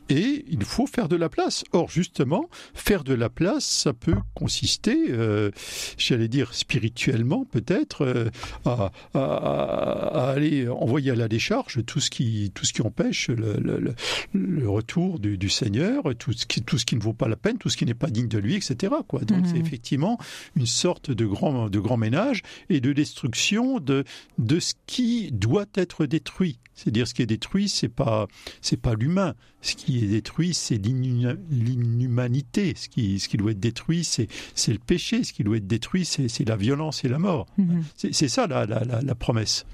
et 0.09 0.45
il 0.49 0.65
faut 0.65 0.87
faire 0.87 1.09
de 1.09 1.17
la 1.17 1.29
place. 1.29 1.65
Or, 1.73 1.91
justement, 1.91 2.49
faire 2.75 3.05
de 3.05 3.15
la 3.15 3.29
place, 3.29 3.65
ça 3.65 3.93
peut 3.93 4.17
consister, 4.35 4.97
euh, 5.11 5.51
j'allais 5.97 6.29
dire 6.29 6.55
spirituellement 6.55 7.45
peut-être, 7.45 8.05
euh, 8.05 8.31
à, 8.65 8.91
à, 9.15 10.31
aller 10.31 10.69
envoyer 10.69 11.11
à 11.11 11.15
la 11.15 11.29
décharge 11.29 11.85
tout 11.87 12.01
ce 12.01 12.11
qui, 12.11 12.51
tout 12.55 12.65
ce 12.65 12.73
qui 12.73 12.83
empêche 12.83 13.29
le, 13.29 13.55
le, 13.59 13.95
le 14.33 14.69
retour 14.69 15.19
du, 15.19 15.39
du, 15.39 15.49
Seigneur, 15.49 16.03
tout 16.19 16.33
ce, 16.33 16.47
qui, 16.47 16.63
tout 16.63 16.79
ce 16.79 16.87
qui 16.87 16.97
ne 16.97 17.01
vaut 17.01 17.13
pas 17.13 17.29
la 17.29 17.37
peine, 17.37 17.59
tout 17.59 17.69
ce 17.69 17.77
qui 17.77 17.85
n'est 17.85 17.95
pas 17.95 18.09
digne 18.09 18.29
de 18.29 18.39
lui, 18.39 18.55
etc. 18.55 18.95
Quoi. 19.07 19.21
Donc, 19.21 19.47
c'est 19.47 19.55
mhm. 19.55 19.67
effectivement 19.67 20.19
une 20.57 20.67
sorte 20.67 21.11
de 21.11 21.27
grand, 21.27 21.69
de 21.69 21.79
grand 21.79 21.97
ménage 21.97 22.43
et 22.71 22.81
de 22.81 22.93
destruction 22.93 23.79
de, 23.81 24.05
de 24.39 24.61
ce 24.61 24.75
qui 24.87 25.31
doit 25.33 25.67
être 25.75 26.07
détruit. 26.07 26.59
C'est-à-dire 26.75 27.09
ce 27.09 27.15
qui 27.15 27.23
est 27.23 27.27
détruit, 27.27 27.69
c'est 27.69 27.89
pas 27.89 28.29
c'est 28.61 28.81
pas 28.81 28.95
l'humain. 28.95 29.35
Ce 29.61 29.75
qui 29.75 30.05
est 30.05 30.09
détruit, 30.09 30.55
c'est 30.55 30.79
l'inhumanité. 30.79 32.75
Ce 32.77 32.89
qui, 32.89 33.19
ce 33.19 33.29
qui 33.29 33.37
doit 33.37 33.51
être 33.51 33.61
détruit, 33.61 34.05
c'est 34.05 34.29
le 34.69 34.79
péché. 34.79 35.25
Ce 35.25 35.33
qui 35.33 35.43
doit 35.43 35.57
être 35.57 35.67
détruit, 35.67 36.05
c'est 36.05 36.49
la 36.49 36.57
violence 36.57 37.05
et 37.05 37.09
la 37.09 37.19
mort. 37.19 37.47
Mhm. 37.59 37.83
C'est 37.97 38.29
ça 38.29 38.47
la, 38.47 38.67
la, 38.67 38.85
la, 38.85 39.15
promesse. 39.15 39.67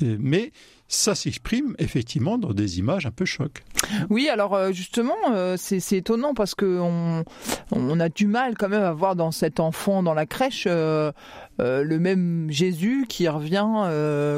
mais 0.00 0.52
ça 0.90 1.14
s'exprime 1.14 1.76
effectivement 1.78 2.36
dans 2.36 2.52
des 2.52 2.80
images 2.80 3.06
un 3.06 3.12
peu 3.12 3.24
choc. 3.24 3.62
Oui, 4.10 4.28
alors 4.28 4.54
euh, 4.54 4.72
justement, 4.72 5.14
euh, 5.30 5.54
c'est 5.56 5.92
étonnant 5.92 6.34
parce 6.34 6.56
que 6.56 6.80
on, 6.80 7.24
on, 7.70 8.00
a 8.00 8.08
du 8.08 8.26
mal 8.26 8.56
quand 8.58 8.68
même 8.68 8.82
à 8.82 8.92
voir 8.92 9.14
dans 9.14 9.30
cet 9.30 9.60
enfant 9.60 10.02
dans 10.02 10.14
la 10.14 10.26
crèche 10.26 10.64
euh, 10.66 11.12
le 11.58 11.98
même 12.00 12.48
Jésus 12.50 13.06
qui 13.08 13.28
revient, 13.28 13.66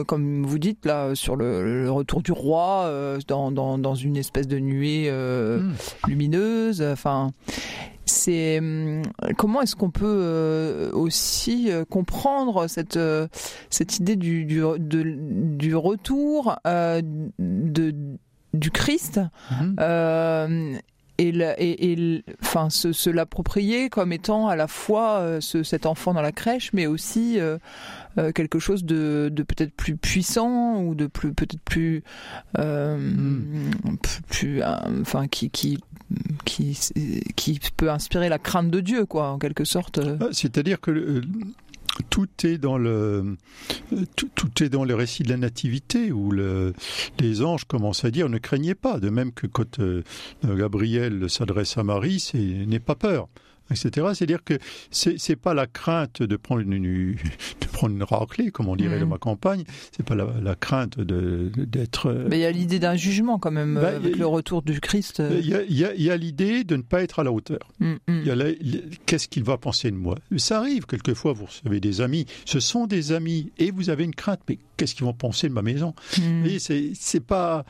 comme 0.06 0.44
vous 0.44 0.58
dites 0.58 0.84
là, 0.84 1.14
sur 1.14 1.36
le, 1.36 1.90
retour 1.90 2.20
du 2.20 2.32
roi 2.32 2.90
dans, 3.28 3.50
dans, 3.50 3.78
dans, 3.78 3.94
une 3.94 4.16
espèce 4.16 4.48
de 4.48 4.58
nuée 4.58 5.10
hmm. 5.10 5.72
lumineuse. 6.08 6.82
Enfin, 6.82 7.30
c'est 8.06 8.58
hum, 8.58 9.02
comment 9.36 9.62
est-ce 9.62 9.76
qu'on 9.76 9.90
peut 9.90 10.04
euh, 10.06 10.92
aussi 10.92 11.70
euh, 11.70 11.84
comprendre 11.84 12.68
cette 12.68 12.96
euh, 12.96 13.28
cette 13.70 13.98
idée 13.98 14.16
du 14.16 14.44
du, 14.44 14.64
du 14.78 15.76
retour 15.76 16.56
de 16.64 17.94
du 18.54 18.70
Christ? 18.70 19.20
Mhm 19.50 20.80
et, 21.28 21.92
et, 21.92 22.24
enfin 22.42 22.70
se, 22.70 23.10
l'approprier 23.10 23.88
comme 23.88 24.12
étant 24.12 24.48
à 24.48 24.56
la 24.56 24.68
fois 24.68 25.18
euh, 25.18 25.40
ce, 25.40 25.62
cet 25.62 25.86
enfant 25.86 26.14
dans 26.14 26.22
la 26.22 26.32
crèche, 26.32 26.70
mais 26.72 26.86
aussi 26.86 27.38
euh, 27.38 27.58
euh, 28.18 28.32
quelque 28.32 28.58
chose 28.58 28.84
de, 28.84 29.30
de 29.32 29.42
peut-être 29.42 29.72
plus 29.74 29.96
puissant 29.96 30.82
ou 30.82 30.94
de 30.94 31.06
plus 31.06 31.32
peut-être 31.32 31.60
plus, 31.60 32.02
hmm. 32.58 33.96
plus, 34.28 34.62
enfin 35.00 35.28
qui 35.28 35.50
qui 35.50 35.78
qui 36.44 36.78
qui 37.36 37.60
peut 37.76 37.90
inspirer 37.90 38.28
la 38.28 38.38
crainte 38.38 38.70
de 38.70 38.80
Dieu, 38.80 39.06
quoi, 39.06 39.30
en 39.30 39.38
quelque 39.38 39.64
sorte. 39.64 40.00
C'est-à-dire 40.32 40.80
que 40.80 41.22
tout 42.08 42.28
est 42.44 42.58
dans 42.58 42.78
le 42.78 43.36
récit 44.94 45.22
de 45.22 45.28
la 45.28 45.36
nativité 45.36 46.12
où 46.12 46.30
le, 46.30 46.74
les 47.20 47.42
anges 47.42 47.64
commencent 47.64 48.04
à 48.04 48.10
dire 48.10 48.28
ne 48.28 48.38
craignez 48.38 48.74
pas 48.74 48.98
de 49.00 49.10
même 49.10 49.32
que 49.32 49.46
quand 49.46 49.78
euh, 49.80 50.02
Gabriel 50.44 51.28
s'adresse 51.28 51.78
à 51.78 51.84
Marie 51.84 52.20
c'est 52.20 52.38
n'aie 52.38 52.80
pas 52.80 52.94
peur 52.94 53.28
etc. 53.72 54.08
C'est-à-dire 54.14 54.44
que 54.44 54.58
c'est 54.90 55.36
pas 55.36 55.54
la 55.54 55.66
crainte 55.66 56.22
de 56.22 56.36
prendre 56.36 56.60
une, 56.60 57.14
de 57.60 57.66
prendre 57.72 57.94
une 57.94 58.02
raclée, 58.02 58.50
comme 58.50 58.68
on 58.68 58.76
dirait 58.76 59.00
dans 59.00 59.06
ma 59.06 59.18
campagne. 59.18 59.64
C'est 59.96 60.04
pas 60.04 60.14
la, 60.14 60.54
crainte 60.54 60.98
de 60.98 61.50
d'être. 61.56 62.06
Euh, 62.06 62.26
Mais 62.28 62.38
il 62.38 62.42
y 62.42 62.46
a 62.46 62.50
l'idée 62.50 62.78
d'un 62.78 62.96
jugement 62.96 63.38
quand 63.38 63.50
même 63.50 63.74
bah, 63.74 63.88
avec 63.88 64.16
le 64.16 64.26
retour 64.26 64.62
du 64.62 64.80
Christ. 64.80 65.22
Il 65.30 65.46
y 65.46 66.10
a, 66.10 66.16
l'idée 66.16 66.64
de 66.64 66.76
ne 66.76 66.82
pas 66.82 67.02
être 67.02 67.20
à 67.20 67.24
la 67.24 67.32
hauteur. 67.32 67.70
Mm, 67.80 67.94
mm. 68.06 68.52
Qu'est-ce 69.06 69.28
qu'il 69.28 69.44
va 69.44 69.56
penser 69.56 69.90
de 69.90 69.96
moi? 69.96 70.16
Ça 70.36 70.58
arrive 70.58 70.86
quelquefois. 70.86 71.32
Vous 71.32 71.46
avez 71.66 71.80
des 71.80 72.00
amis. 72.00 72.26
Ce 72.44 72.60
sont 72.60 72.86
des 72.86 73.12
amis 73.12 73.50
et 73.58 73.70
vous 73.70 73.90
avez 73.90 74.04
une 74.04 74.14
crainte. 74.14 74.40
Mais 74.48 74.58
qu'est-ce 74.76 74.94
qu'ils 74.94 75.04
vont 75.04 75.14
penser 75.14 75.48
de 75.48 75.54
ma 75.54 75.62
maison? 75.62 75.94
Mm. 76.18 76.46
Et 76.46 76.58
c'est 76.58 76.92
c'est 76.94 77.24
pas 77.24 77.64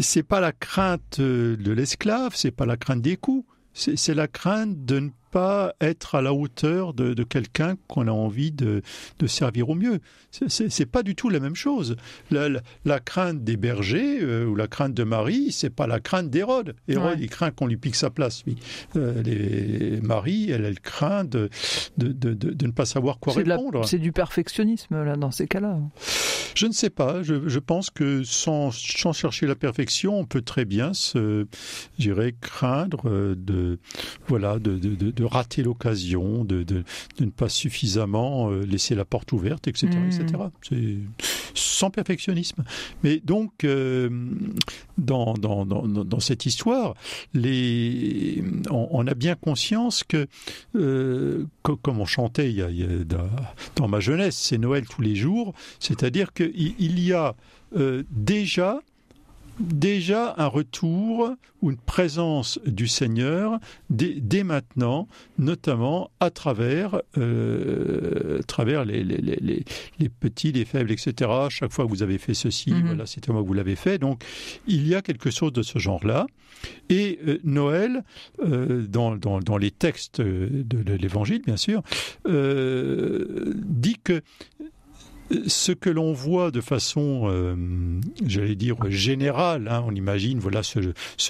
c'est 0.00 0.22
pas 0.22 0.40
la 0.40 0.52
crainte 0.52 1.20
de 1.20 1.72
l'esclave. 1.72 2.32
C'est 2.34 2.50
pas 2.50 2.66
la 2.66 2.76
crainte 2.76 3.02
des 3.02 3.16
coups 3.16 3.46
c'est 3.74 4.14
la 4.14 4.28
crainte 4.28 4.84
de 4.84 5.00
ne 5.00 5.10
pas 5.32 5.74
être 5.80 6.14
à 6.14 6.22
la 6.22 6.34
hauteur 6.34 6.92
de, 6.92 7.24
quelqu'un 7.24 7.76
qu'on 7.88 8.06
a 8.06 8.12
envie 8.12 8.52
de, 8.52 8.82
servir 9.26 9.70
au 9.70 9.74
mieux. 9.74 9.98
C'est 10.30 10.86
pas 10.86 11.02
du 11.02 11.14
tout 11.14 11.30
la 11.30 11.40
même 11.40 11.56
chose. 11.56 11.96
La, 12.30 13.00
crainte 13.00 13.42
des 13.42 13.56
bergers 13.56 14.20
euh, 14.20 14.44
ou 14.44 14.54
la 14.54 14.68
crainte 14.68 14.94
de 14.94 15.02
Marie, 15.04 15.50
c'est 15.50 15.70
pas 15.70 15.86
la 15.86 15.98
crainte 15.98 16.30
d'Hérode. 16.30 16.76
Hérode, 16.86 17.18
il 17.18 17.30
craint 17.30 17.50
qu'on 17.50 17.66
lui 17.66 17.78
pique 17.78 17.96
sa 17.96 18.10
place. 18.10 18.42
Oui. 18.46 18.56
Euh, 18.96 19.22
les, 19.22 20.00
Marie, 20.00 20.50
elle, 20.50 20.64
elle 20.64 20.80
craint 20.80 21.24
de, 21.24 21.48
de, 21.96 22.66
ne 22.66 22.72
pas 22.72 22.84
savoir 22.84 23.18
quoi 23.18 23.32
répondre. 23.32 23.86
C'est 23.86 23.98
du 23.98 24.12
perfectionnisme 24.12 25.02
là 25.02 25.16
dans 25.16 25.30
ces 25.30 25.48
cas-là. 25.48 25.78
Je 26.54 26.66
ne 26.66 26.72
sais 26.72 26.90
pas. 26.90 27.22
Je, 27.22 27.58
pense 27.58 27.90
que 27.90 28.22
sans, 28.24 28.70
chercher 28.70 29.46
la 29.46 29.54
perfection, 29.54 30.18
on 30.18 30.24
peut 30.24 30.42
très 30.42 30.64
bien 30.64 30.92
se, 30.94 31.46
craindre 32.40 33.02
euh, 33.06 33.34
de, 33.36 33.78
voilà, 34.26 34.58
de, 34.58 34.76
de 34.78 35.24
rater 35.24 35.62
l'occasion, 35.62 36.44
de, 36.44 36.84
ne 37.20 37.30
pas 37.30 37.48
suffisamment 37.48 38.50
euh, 38.50 38.64
laisser 38.64 38.94
la 38.94 39.04
porte 39.04 39.32
ouverte, 39.32 39.68
etc., 39.68 39.88
etc. 40.08 40.44
C'est 40.62 40.98
sans 41.54 41.90
perfectionnisme. 41.90 42.64
Mais 43.02 43.20
donc, 43.24 43.64
euh, 43.64 44.08
dans, 44.98 45.34
dans, 45.34 45.66
dans, 45.66 45.86
dans, 45.86 46.20
cette 46.20 46.46
histoire, 46.46 46.94
les, 47.34 48.42
on, 48.70 49.06
a 49.06 49.14
bien 49.14 49.34
conscience 49.34 50.04
que, 50.04 50.26
euh, 50.76 51.44
comme 51.62 52.00
on 52.00 52.06
chantait 52.06 52.50
il 52.50 52.56
y 52.56 52.62
a, 52.62 52.68
dans 53.76 53.88
ma 53.88 54.00
jeunesse, 54.00 54.36
c'est 54.36 54.58
Noël 54.58 54.86
tous 54.86 55.02
les 55.02 55.16
jours, 55.16 55.54
c'est-à-dire 55.78 56.32
qu'il 56.50 56.74
il 56.78 57.00
y 57.00 57.12
a 57.12 57.34
déjà 58.10 58.80
déjà 59.60 60.34
un 60.38 60.46
retour 60.46 61.34
ou 61.60 61.70
une 61.70 61.76
présence 61.76 62.58
du 62.66 62.88
Seigneur 62.88 63.58
dès, 63.90 64.42
maintenant, 64.42 65.08
notamment 65.38 66.10
à 66.20 66.30
travers, 66.30 67.00
euh, 67.18 68.40
travers 68.46 68.84
les, 68.84 69.04
les, 69.04 70.08
petits, 70.08 70.52
les 70.52 70.64
faibles, 70.64 70.90
etc. 70.90 71.30
Chaque 71.48 71.72
fois 71.72 71.84
que 71.84 71.90
vous 71.90 72.02
avez 72.02 72.18
fait 72.18 72.34
ceci, 72.34 72.72
mhm. 72.72 72.86
voilà, 72.86 73.06
c'était 73.06 73.32
moi 73.32 73.42
que 73.42 73.46
vous 73.46 73.54
l'avez 73.54 73.76
fait. 73.76 73.98
Donc, 73.98 74.24
il 74.66 74.86
y 74.86 74.94
a 74.94 75.02
quelque 75.02 75.30
chose 75.30 75.52
de 75.52 75.62
ce 75.62 75.78
genre-là. 75.78 76.26
Et 76.88 77.18
euh, 77.26 77.38
Noël, 77.44 78.04
euh, 78.40 78.86
dans, 78.86 79.16
dans, 79.16 79.56
les 79.56 79.70
textes 79.70 80.20
de 80.20 80.92
l'Évangile, 80.94 81.42
bien 81.42 81.56
sûr, 81.56 81.82
dit 82.24 83.96
que 84.02 84.22
ce 85.46 85.72
que 85.72 85.90
l'on 85.90 86.12
voit 86.12 86.50
de 86.50 86.60
façon, 86.60 87.22
euh, 87.26 87.56
j'allais 88.26 88.54
dire, 88.54 88.76
générale, 88.90 89.68
hein, 89.68 89.84
on 89.86 89.94
imagine 89.94 90.38
voilà 90.38 90.62
ce, 90.62 90.80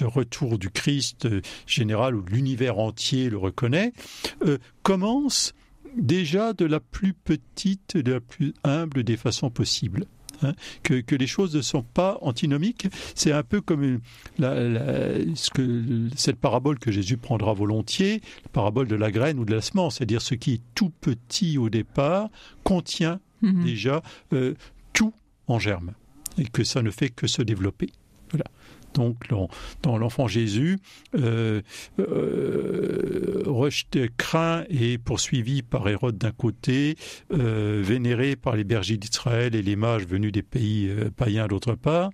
retour 0.03 0.57
du 0.57 0.69
Christ 0.69 1.25
euh, 1.25 1.41
général 1.65 2.15
où 2.15 2.23
l'univers 2.25 2.79
entier 2.79 3.29
le 3.29 3.37
reconnaît, 3.37 3.93
euh, 4.45 4.57
commence 4.81 5.53
déjà 5.95 6.53
de 6.53 6.65
la 6.65 6.79
plus 6.79 7.13
petite, 7.13 7.97
de 7.97 8.13
la 8.13 8.19
plus 8.19 8.53
humble 8.63 9.03
des 9.03 9.17
façons 9.17 9.49
possibles. 9.49 10.05
Hein, 10.41 10.53
que, 10.81 11.15
les 11.15 11.27
choses 11.27 11.55
ne 11.55 11.61
sont 11.61 11.83
pas 11.83 12.17
antinomiques. 12.21 12.87
C'est 13.15 13.31
un 13.31 13.43
peu 13.43 13.61
comme 13.61 13.99
que, 14.37 16.09
cette 16.15 16.37
parabole 16.37 16.79
que 16.79 16.91
Jésus 16.91 17.17
prendra 17.17 17.53
volontiers, 17.53 18.21
la 18.43 18.49
parabole 18.51 18.87
de 18.87 18.95
la 18.95 19.11
graine 19.11 19.39
ou 19.39 19.45
de 19.45 19.53
la 19.53 19.61
semence, 19.61 19.97
c'est-à-dire 19.97 20.21
ce 20.21 20.35
qui 20.35 20.53
est 20.53 20.61
tout 20.75 20.91
petit 21.01 21.57
au 21.57 21.69
départ 21.69 22.29
contient 22.63 23.19
Mhm. 23.43 23.63
déjà 23.63 24.01
euh, 24.33 24.55
tout 24.93 25.13
en 25.47 25.59
germe 25.59 25.93
et 26.37 26.45
que 26.45 26.63
ça 26.63 26.81
ne 26.81 26.89
fait 26.89 27.09
que 27.09 27.27
se 27.27 27.41
développer. 27.41 27.89
Voilà. 28.31 28.45
Donc 28.93 29.27
dans, 29.81 29.97
l'enfant 29.97 30.27
Jésus, 30.27 30.79
euh, 31.15 31.61
euh, 31.99 33.43
rejeté, 33.45 34.09
craint 34.17 34.63
et 34.69 34.97
poursuivi 34.97 35.61
par 35.61 35.87
Hérode 35.89 36.17
d'un 36.17 36.31
côté, 36.31 36.95
euh, 37.33 37.81
vénéré 37.83 38.35
par 38.35 38.55
les 38.55 38.63
bergers 38.63 38.97
d'Israël 38.97 39.55
et 39.55 39.61
les 39.61 39.75
mages 39.75 40.05
venus 40.05 40.31
des 40.31 40.43
pays 40.43 40.91
païens 41.17 41.47
d'autre 41.47 41.75
part, 41.75 42.11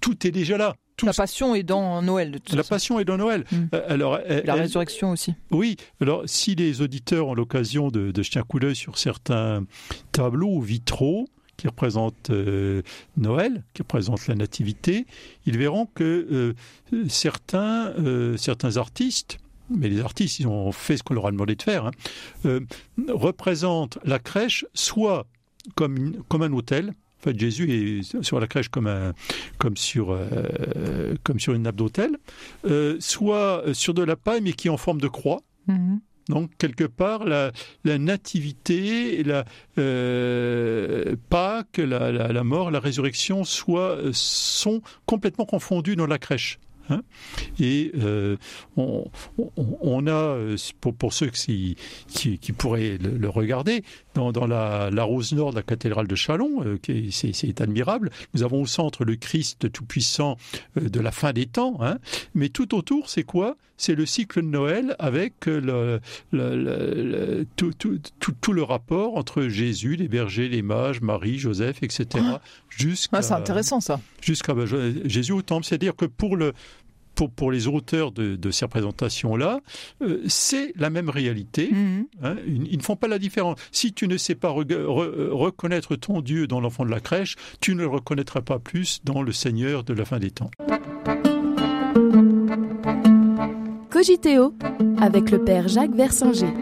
tout 0.00 0.26
est 0.26 0.30
déjà 0.30 0.56
là. 0.56 0.74
La 1.02 1.12
passion 1.12 1.54
est 1.54 1.62
dans 1.62 2.00
Noël. 2.02 2.38
la 2.52 2.64
passion 2.64 2.98
est 2.98 3.04
dans 3.04 3.16
Noël. 3.16 3.44
Mm. 3.52 3.64
Alors, 3.88 4.18
la 4.44 4.54
résurrection 4.54 5.10
aussi. 5.10 5.34
Oui. 5.50 5.76
Alors, 6.00 6.22
si 6.26 6.54
les 6.54 6.80
auditeurs 6.80 7.28
ont 7.28 7.34
l'occasion 7.34 7.88
de, 7.88 8.10
de 8.10 8.22
jeter 8.22 8.38
un 8.38 8.44
coup 8.44 8.58
d'œil 8.58 8.76
sur 8.76 8.98
certains 8.98 9.64
tableaux 10.12 10.54
ou 10.54 10.60
vitraux, 10.60 11.26
qui 11.56 11.66
représente 11.66 12.30
euh, 12.30 12.82
Noël, 13.16 13.64
qui 13.74 13.82
représente 13.82 14.26
la 14.26 14.34
nativité, 14.34 15.06
ils 15.46 15.58
verront 15.58 15.86
que 15.86 16.54
euh, 16.92 17.08
certains, 17.08 17.88
euh, 17.98 18.36
certains 18.36 18.76
artistes, 18.76 19.38
mais 19.70 19.88
les 19.88 20.00
artistes, 20.00 20.38
ils 20.38 20.46
ont 20.46 20.70
fait 20.72 20.96
ce 20.96 21.02
qu'on 21.02 21.14
leur 21.14 21.26
a 21.26 21.32
demandé 21.32 21.56
de 21.56 21.62
faire, 21.62 21.86
hein, 21.86 22.60
représentent 23.08 23.98
la 24.04 24.18
crèche 24.18 24.64
soit 24.74 25.26
comme, 25.74 26.22
comme 26.28 26.42
un 26.42 26.52
hôtel, 26.52 26.92
fait, 27.30 27.38
Jésus 27.38 28.00
est 28.00 28.22
sur 28.22 28.40
la 28.40 28.46
crèche 28.46 28.68
comme, 28.68 28.86
un, 28.86 29.12
comme, 29.58 29.76
sur, 29.76 30.18
comme 31.22 31.40
sur 31.40 31.54
une 31.54 31.62
nappe 31.62 31.76
d'hôtel, 31.76 32.16
soit 33.00 33.62
sur 33.72 33.94
de 33.94 34.02
la 34.02 34.16
paille, 34.16 34.40
mais 34.40 34.52
qui 34.52 34.68
est 34.68 34.70
en 34.70 34.76
forme 34.76 35.00
de 35.00 35.08
croix. 35.08 35.42
Mm-hmm. 35.68 35.98
Donc, 36.28 36.50
quelque 36.58 36.84
part, 36.84 37.24
la, 37.24 37.52
nativité, 37.84 39.22
la 39.22 39.44
euh, 39.78 41.14
Pâques, 41.28 41.78
la, 41.78 42.10
la, 42.10 42.44
mort, 42.44 42.70
la 42.70 42.80
résurrection 42.80 43.44
sont 43.44 44.82
complètement 45.06 45.44
confondus 45.44 45.94
dans 45.94 46.06
la 46.06 46.18
crèche. 46.18 46.58
Hein. 46.88 47.02
et 47.58 47.92
euh, 47.96 48.36
on, 48.76 49.10
on, 49.56 50.06
a, 50.06 50.38
pour, 50.80 50.94
pour 50.94 51.12
ceux 51.12 51.28
qui, 51.28 51.76
qui, 52.08 52.38
qui 52.38 52.52
pourraient 52.52 52.98
le, 52.98 53.28
regarder, 53.28 53.82
dans, 54.14 54.32
dans 54.32 54.46
la, 54.46 54.90
la, 54.90 55.02
rose 55.02 55.32
nord 55.32 55.50
de 55.50 55.56
la 55.56 55.62
cathédrale 55.62 56.06
de 56.06 56.14
Chalon, 56.14 56.64
euh, 56.64 56.78
c'est 57.10 57.60
admirable, 57.60 58.10
nous 58.34 58.42
avons 58.42 58.62
au 58.62 58.66
centre 58.66 59.04
le 59.04 59.16
Christ 59.16 59.70
tout-puissant 59.72 60.36
euh, 60.76 60.88
de 60.88 61.00
la 61.00 61.10
fin 61.10 61.32
des 61.32 61.46
temps, 61.46 61.76
hein, 61.80 61.98
mais 62.34 62.48
tout 62.48 62.74
autour, 62.74 63.08
c'est 63.08 63.24
quoi? 63.24 63.56
C'est 63.78 63.94
le 63.94 64.06
cycle 64.06 64.40
de 64.40 64.46
Noël 64.46 64.96
avec 64.98 65.44
le, 65.44 66.00
le, 66.32 67.44
tout, 67.56 67.72
tout, 67.74 68.00
tout, 68.40 68.52
le 68.54 68.62
rapport 68.62 69.18
entre 69.18 69.42
Jésus, 69.48 69.96
les 69.96 70.08
bergers, 70.08 70.48
les 70.48 70.62
mages, 70.62 71.02
Marie, 71.02 71.38
Joseph, 71.38 71.82
etc. 71.82 72.06
Ah. 72.16 72.40
Jusqu'à, 72.70 73.18
ah, 73.18 73.22
c'est 73.22 73.34
intéressant 73.34 73.80
ça. 73.80 74.00
Jusqu'à 74.26 74.54
bah, 74.54 74.64
Jésus 75.04 75.30
au 75.30 75.40
temple, 75.40 75.64
c'est-à-dire 75.64 75.94
que 75.94 76.04
pour 76.04 76.36
le 76.36 76.52
pour, 77.14 77.30
pour 77.30 77.50
les 77.50 77.68
auteurs 77.68 78.10
de, 78.10 78.34
de 78.36 78.50
ces 78.50 78.66
représentations-là, 78.66 79.60
euh, 80.02 80.20
c'est 80.26 80.72
la 80.76 80.90
même 80.90 81.08
réalité. 81.08 81.70
Mhm. 81.72 82.06
Hein, 82.22 82.36
ils, 82.44 82.76
ne 82.76 82.82
font 82.82 82.96
pas 82.96 83.08
la 83.08 83.18
différence. 83.18 83.58
Si 83.70 83.92
tu 83.92 84.06
ne 84.06 84.16
sais 84.16 84.34
pas 84.34 84.50
reconnaître 84.50 85.96
ton 85.96 86.20
Dieu 86.20 86.46
dans 86.46 86.60
l'enfant 86.60 86.84
de 86.84 86.90
la 86.90 87.00
crèche, 87.00 87.36
tu 87.60 87.74
ne 87.74 87.80
le 87.80 87.86
reconnaîtras 87.86 88.42
pas 88.42 88.58
plus 88.58 89.00
dans 89.04 89.22
le 89.22 89.32
Seigneur 89.32 89.82
de 89.82 89.94
la 89.94 90.04
fin 90.04 90.18
des 90.18 90.32
temps. 90.32 90.50
Cogiteo 93.90 94.54
avec 95.00 95.30
le 95.30 95.42
Père 95.42 95.68
Jacques 95.68 95.94
Versinger 95.94 96.52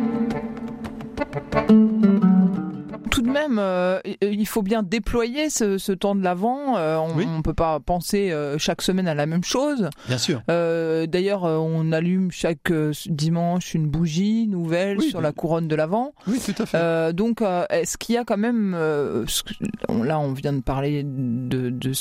même, 3.34 3.58
euh, 3.58 4.00
il 4.22 4.46
faut 4.46 4.62
bien 4.62 4.82
déployer 4.82 5.50
ce, 5.50 5.92
temps 5.92 6.14
de 6.14 6.22
l'avant. 6.22 6.76
Euh, 6.76 6.96
on 6.96 7.16
ne 7.16 7.42
peut 7.42 7.54
pas 7.54 7.80
penser 7.80 8.30
euh, 8.30 8.56
chaque 8.58 8.80
semaine 8.80 9.08
à 9.08 9.14
la 9.14 9.26
même 9.26 9.44
chose. 9.44 9.90
Bien 10.06 10.18
sûr. 10.18 10.42
D'ailleurs, 10.48 11.42
on 11.42 11.92
allume 11.92 12.30
chaque 12.30 12.72
dimanche 13.06 13.74
une 13.74 13.86
bougie 13.86 14.46
nouvelle 14.46 15.02
sur 15.02 15.20
la 15.20 15.32
couronne 15.32 15.68
de 15.68 15.74
l'avant. 15.74 16.14
Oui, 16.26 16.40
tout 16.40 16.62
à 16.62 16.66
fait. 16.66 17.12
donc, 17.12 17.42
est-ce 17.70 17.98
qu'il 17.98 18.14
y 18.14 18.18
a 18.18 18.24
quand 18.24 18.38
même, 18.38 18.72
là, 18.72 20.18
on 20.18 20.32
vient 20.32 20.52
de 20.52 20.62
parler 20.62 21.02
de, 21.04 21.70
de 21.70 21.92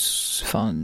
fin, 0.44 0.76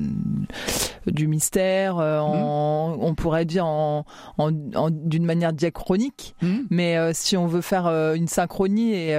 du 1.05 1.27
mystère, 1.27 1.97
en, 1.97 2.95
mhm. 2.95 3.03
on 3.03 3.15
pourrait 3.15 3.45
dire 3.45 3.65
en, 3.65 4.05
en, 4.37 4.51
d'une 4.89 5.25
manière 5.25 5.53
diachronique. 5.53 6.35
Mhm. 6.41 6.65
Mais 6.69 7.13
si 7.13 7.37
on 7.37 7.45
veut 7.45 7.61
faire 7.61 7.87
une 7.87 8.27
synchronie 8.27 8.93
et 8.93 9.17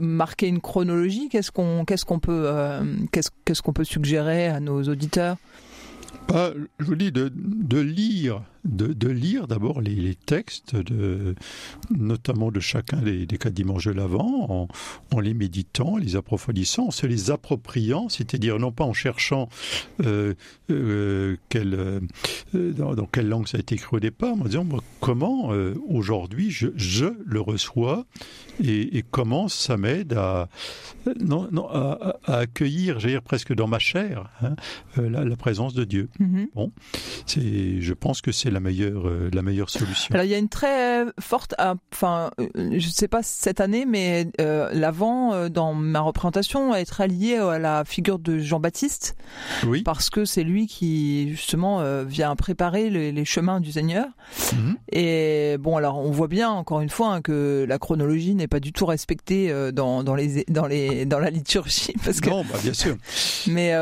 marquer 0.00 0.48
une 0.48 0.53
chronologie, 0.60 1.28
qu'est-ce 1.28 1.50
qu'on 1.50 1.84
qu'est-ce 1.84 2.04
qu'on 2.04 2.18
peut 2.18 2.44
euh, 2.46 2.82
qu'est-ce 3.12 3.62
qu'on 3.62 3.72
peut 3.72 3.84
suggérer 3.84 4.48
à 4.48 4.60
nos 4.60 4.82
auditeurs? 4.82 5.36
Je 6.30 6.84
vous 6.84 6.96
dis 6.96 7.12
de 7.12 7.78
lire 7.78 8.42
de, 8.64 9.08
lire 9.08 9.46
d'abord 9.46 9.80
les, 9.80 10.14
textes, 10.14 10.74
de, 10.74 11.34
notamment 11.90 12.50
de 12.50 12.60
chacun 12.60 12.98
des, 12.98 13.26
des 13.26 13.38
quatre 13.38 13.52
dimanches 13.52 13.86
de 13.86 13.92
l'Avent, 13.92 14.68
en, 15.10 15.20
les 15.20 15.34
méditant, 15.34 15.96
les 15.96 16.16
approfondissant, 16.16 16.86
en 16.86 16.90
se 16.90 17.06
les 17.06 17.30
appropriant, 17.30 18.08
c'est-à-dire 18.08 18.58
non 18.58 18.72
pas 18.72 18.84
en 18.84 18.92
cherchant 18.92 19.48
euh, 20.02 20.34
euh, 20.70 21.36
quelle, 21.48 21.74
euh, 21.74 22.72
dans, 22.72 23.06
quelle 23.06 23.28
langue 23.28 23.48
ça 23.48 23.58
a 23.58 23.60
été 23.60 23.74
écrit 23.74 23.96
au 23.96 24.00
départ, 24.00 24.36
mais 24.36 24.42
en 24.42 24.46
disant 24.46 24.66
comment 25.00 25.50
aujourd'hui 25.88 26.50
je, 26.50 26.68
je, 26.76 27.06
le 27.24 27.40
reçois 27.40 28.06
et, 28.62 29.04
comment 29.10 29.48
ça 29.48 29.76
m'aide 29.76 30.14
à, 30.14 30.48
non, 31.20 31.48
non, 31.52 31.68
à, 31.68 32.16
accueillir, 32.26 32.98
j'allais 33.00 33.14
dire 33.14 33.22
presque 33.22 33.52
dans 33.54 33.66
ma 33.66 33.78
chair, 33.78 34.30
hein, 34.42 34.54
la, 34.96 35.24
la, 35.24 35.36
présence 35.36 35.74
de 35.74 35.84
Dieu. 35.84 36.08
Mm-hmm. 36.20 36.46
Bon, 36.54 36.72
c'est, 37.26 37.80
je 37.80 37.92
pense 37.92 38.20
que 38.20 38.32
c'est 38.32 38.50
la 38.54 38.60
meilleure, 38.60 39.08
euh, 39.08 39.28
la 39.32 39.42
meilleure 39.42 39.68
solution. 39.68 40.14
Alors 40.14 40.24
il 40.24 40.30
y 40.30 40.34
a 40.34 40.38
une 40.38 40.48
très 40.48 41.04
forte, 41.20 41.54
euh, 41.60 41.74
enfin, 41.92 42.30
euh, 42.40 42.78
je 42.78 42.88
sais 42.88 43.08
pas 43.08 43.22
cette 43.22 43.60
année, 43.60 43.84
mais 43.84 44.28
l'avant 44.38 45.48
dans 45.48 45.74
ma 45.74 46.00
représentation 46.00 46.74
est 46.74 46.84
très 46.84 47.08
lié 47.08 47.36
à 47.36 47.58
la 47.58 47.84
figure 47.84 48.18
de 48.18 48.38
Jean-Baptiste, 48.38 49.16
oui. 49.66 49.82
parce 49.82 50.08
que 50.08 50.24
c'est 50.24 50.44
lui 50.44 50.66
qui 50.66 51.30
justement 51.30 52.04
vient 52.04 52.36
préparer 52.36 52.90
les, 52.90 53.24
chemins 53.24 53.60
du 53.60 53.72
Seigneur. 53.72 54.06
Mhm. 54.52 54.76
Et 54.92 55.56
bon, 55.58 55.76
alors 55.76 55.98
on 55.98 56.10
voit 56.10 56.28
bien 56.28 56.50
encore 56.50 56.80
une 56.80 56.90
fois 56.90 57.14
hein, 57.14 57.22
que 57.22 57.64
la 57.66 57.78
chronologie 57.78 58.34
n'est 58.34 58.46
pas 58.46 58.60
du 58.60 58.72
tout 58.72 58.86
respectée 58.86 59.52
dans, 59.72 60.04
dans 60.04 60.14
les 60.14 60.44
dans 60.48 60.66
les 60.66 61.06
dans 61.06 61.18
la 61.18 61.30
liturgie, 61.30 61.94
parce 62.04 62.20
que 62.20 62.30
non, 62.30 62.44
bah, 62.44 62.58
bien 62.62 62.74
sûr. 62.74 62.96
Mais 63.48 63.74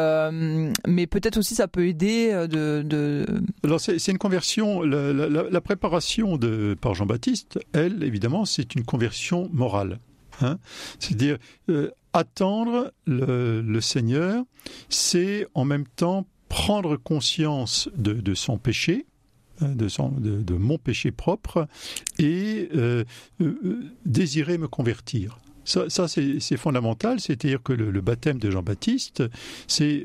mais 0.86 1.06
peut-être 1.06 1.36
aussi 1.36 1.54
ça 1.54 1.68
peut 1.68 1.86
aider 1.86 2.32
de. 2.48 2.82
de... 2.82 3.26
Alors 3.64 3.80
c'est 3.80 4.08
une 4.08 4.18
conversion 4.18 4.61
la, 4.82 5.60
préparation 5.60 6.36
de, 6.36 6.76
par 6.80 6.94
Jean-Baptiste, 6.94 7.58
elle, 7.72 8.02
évidemment, 8.02 8.44
c'est 8.44 8.74
une 8.74 8.84
conversion 8.84 9.48
morale. 9.52 10.00
Hein. 10.40 10.58
C'est-à-dire, 10.98 11.38
euh, 11.68 11.90
attendre 12.12 12.92
le, 13.06 13.80
Seigneur, 13.80 14.44
c'est 14.88 15.46
en 15.54 15.64
même 15.64 15.86
temps 15.86 16.26
prendre 16.48 16.96
conscience 16.96 17.88
de, 17.96 18.34
son 18.34 18.58
péché, 18.58 19.06
hein, 19.60 19.74
de, 19.74 20.54
mon 20.54 20.78
péché 20.78 21.10
propre, 21.10 21.66
et 22.18 22.68
euh, 22.74 23.04
euh, 23.40 23.90
désirer 24.04 24.58
me 24.58 24.68
convertir. 24.68 25.38
Ça, 25.64 26.08
c'est 26.08 26.56
fondamental, 26.56 27.20
c'est-à-dire 27.20 27.62
que 27.62 27.72
le, 27.72 28.00
baptême 28.00 28.38
de 28.38 28.50
Jean-Baptiste, 28.50 29.22
c'est, 29.68 30.04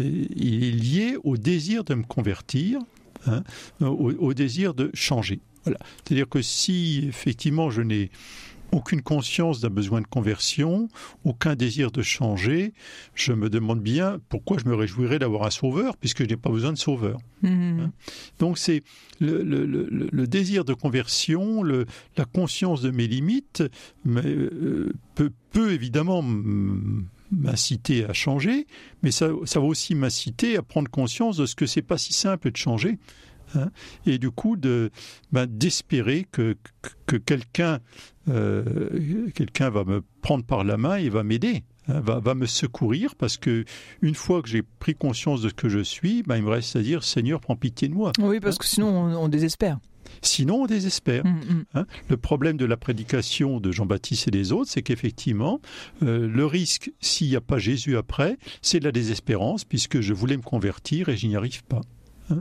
il 0.00 0.64
est 0.64 0.70
lié 0.72 1.16
au 1.22 1.36
désir 1.36 1.84
de 1.84 1.94
me 1.94 2.02
convertir, 2.02 2.80
Hein, 3.26 3.42
au, 3.80 4.34
désir 4.34 4.74
de 4.74 4.90
changer. 4.94 5.40
Voilà. 5.64 5.78
C'est-à-dire 5.96 6.28
que 6.28 6.42
si 6.42 7.04
effectivement 7.08 7.70
je 7.70 7.80
n'ai 7.82 8.10
aucune 8.72 9.02
conscience 9.02 9.60
d'un 9.60 9.70
besoin 9.70 10.00
de 10.00 10.06
conversion, 10.06 10.88
aucun 11.24 11.54
désir 11.54 11.90
de 11.90 12.02
changer, 12.02 12.74
je 13.14 13.32
me 13.32 13.48
demande 13.48 13.80
bien 13.80 14.18
pourquoi 14.28 14.58
je 14.58 14.68
me 14.68 14.74
réjouirais 14.74 15.18
d'avoir 15.18 15.44
un 15.44 15.50
sauveur 15.50 15.96
puisque 15.96 16.24
je 16.24 16.28
n'ai 16.28 16.36
pas 16.36 16.50
besoin 16.50 16.72
de 16.72 16.78
sauveur. 16.78 17.18
Mmh. 17.42 17.80
Hein. 17.80 17.92
Donc 18.40 18.58
c'est 18.58 18.82
le, 19.20 20.26
désir 20.26 20.64
de 20.64 20.74
conversion, 20.74 21.62
la 21.62 22.24
conscience 22.24 22.82
de 22.82 22.90
mes 22.90 23.06
limites 23.06 23.62
mais, 24.04 24.26
euh, 24.26 24.92
peut, 25.14 25.30
peut, 25.52 25.72
évidemment 25.72 26.22
m'inciter 27.30 28.04
à 28.04 28.12
changer, 28.12 28.66
mais 29.02 29.10
ça, 29.10 29.30
ça 29.44 29.60
va 29.60 29.66
aussi 29.66 29.94
m'inciter 29.94 30.56
à 30.56 30.62
prendre 30.62 30.90
conscience 30.90 31.36
de 31.36 31.46
ce 31.46 31.54
que 31.54 31.66
c'est 31.66 31.82
pas 31.82 31.98
si 31.98 32.12
simple 32.12 32.50
de 32.50 32.56
changer. 32.56 32.98
Hein, 33.56 33.70
et 34.06 34.18
du 34.18 34.30
coup 34.30 34.56
de 34.56 34.90
ben, 35.30 35.46
d'espérer 35.46 36.26
que, 36.32 36.56
que 37.06 37.16
quelqu'un 37.16 37.80
euh, 38.28 39.30
quelqu'un 39.34 39.70
va 39.70 39.84
me 39.84 40.02
prendre 40.22 40.44
par 40.44 40.64
la 40.64 40.76
main 40.76 40.96
et 40.96 41.08
va 41.08 41.22
m'aider 41.22 41.62
hein, 41.88 42.00
va, 42.00 42.20
va, 42.20 42.34
me 42.34 42.46
secourir 42.46 43.14
parce 43.14 43.36
que 43.36 43.64
une 44.00 44.14
fois 44.14 44.40
que 44.40 44.48
j'ai 44.48 44.62
pris 44.62 44.94
conscience 44.94 45.42
de 45.42 45.50
ce 45.50 45.54
que 45.54 45.68
je 45.68 45.80
suis 45.80 46.22
ben, 46.22 46.36
il 46.36 46.42
me 46.42 46.48
reste 46.48 46.74
à 46.74 46.80
dire 46.80 47.04
Seigneur 47.04 47.38
prends 47.38 47.54
pitié 47.54 47.86
de 47.86 47.94
moi 47.94 48.12
oui 48.18 48.40
parce 48.40 48.56
que 48.56 48.64
sinon 48.64 48.88
on 48.90 49.28
désespère 49.28 49.78
Sinon, 50.22 50.62
on 50.62 50.66
désespère. 50.66 51.24
Mm, 51.24 51.30
mm. 51.30 51.64
Hein. 51.74 51.86
le 52.08 52.16
problème 52.16 52.56
de 52.56 52.64
la 52.64 52.76
prédication 52.76 53.60
de 53.60 53.72
Jean-Baptiste 53.72 54.28
et 54.28 54.30
des 54.30 54.52
autres, 54.52 54.70
c'est 54.70 54.82
qu'effectivement, 54.82 55.60
euh, 56.02 56.28
le 56.28 56.46
risque, 56.46 56.92
s'il 57.00 57.28
n'y 57.28 57.36
a 57.36 57.40
pas 57.40 57.58
Jésus 57.58 57.96
après, 57.96 58.38
c'est 58.62 58.80
la 58.80 58.92
désespérance, 58.92 59.64
puisque 59.64 60.00
je 60.00 60.14
voulais 60.14 60.36
me 60.36 60.42
convertir 60.42 61.08
et 61.08 61.16
je 61.16 61.26
n'y 61.26 61.36
arrive 61.36 61.64
pas. 61.64 61.80
Hein. 62.30 62.40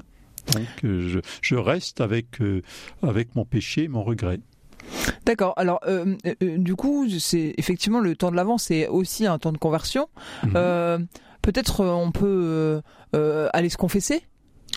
Donc, 0.54 0.68
euh, 0.84 1.22
je, 1.42 1.56
reste 1.56 2.02
avec, 2.02 2.42
euh, 2.42 2.62
avec 3.02 3.36
mon 3.36 3.46
péché, 3.46 3.88
mon 3.88 4.04
regret. 4.04 4.40
D'accord. 5.26 5.54
Alors, 5.56 5.80
du 6.42 6.76
coup, 6.76 7.08
c'est 7.18 7.54
effectivement 7.58 8.02
le 8.02 8.18
temps 8.18 8.32
de 8.32 8.36
l'avant, 8.36 8.58
c'est 8.58 8.88
aussi 8.88 9.26
un 9.26 9.40
temps 9.40 9.54
de 9.54 9.58
conversion. 9.58 10.10
Mm-hmm. 10.46 11.08
Peut-être 11.42 11.86
on 11.86 12.12
peut 12.12 12.82
aller 13.14 13.70
se 13.70 13.78
confesser 13.78 14.24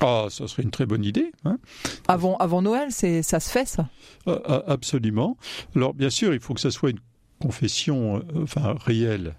ah, 0.01 0.27
ça 0.29 0.47
serait 0.47 0.63
une 0.63 0.71
très 0.71 0.87
bonne 0.87 1.05
idée. 1.05 1.33
Hein. 1.45 1.59
avant, 2.07 2.37
avant 2.37 2.63
Noël, 2.63 2.89
c'est, 2.91 3.23
ça 3.23 3.41
se 3.41 3.51
fait, 3.51 3.67
ça? 3.67 3.89
Ah, 4.27 4.41
ah, 4.45 4.63
Absolument. 4.67 5.37
Alors, 5.75 5.95
bien 5.95 6.11
sûr, 6.11 6.35
il 6.35 6.41
faut 6.41 6.55
que 6.55 6.61
ça 6.61 6.71
soit 6.71 6.91
une 6.91 7.01
confession 7.41 8.17
euh, 8.17 8.43
enfin, 8.43 8.77
réelle. 8.85 9.37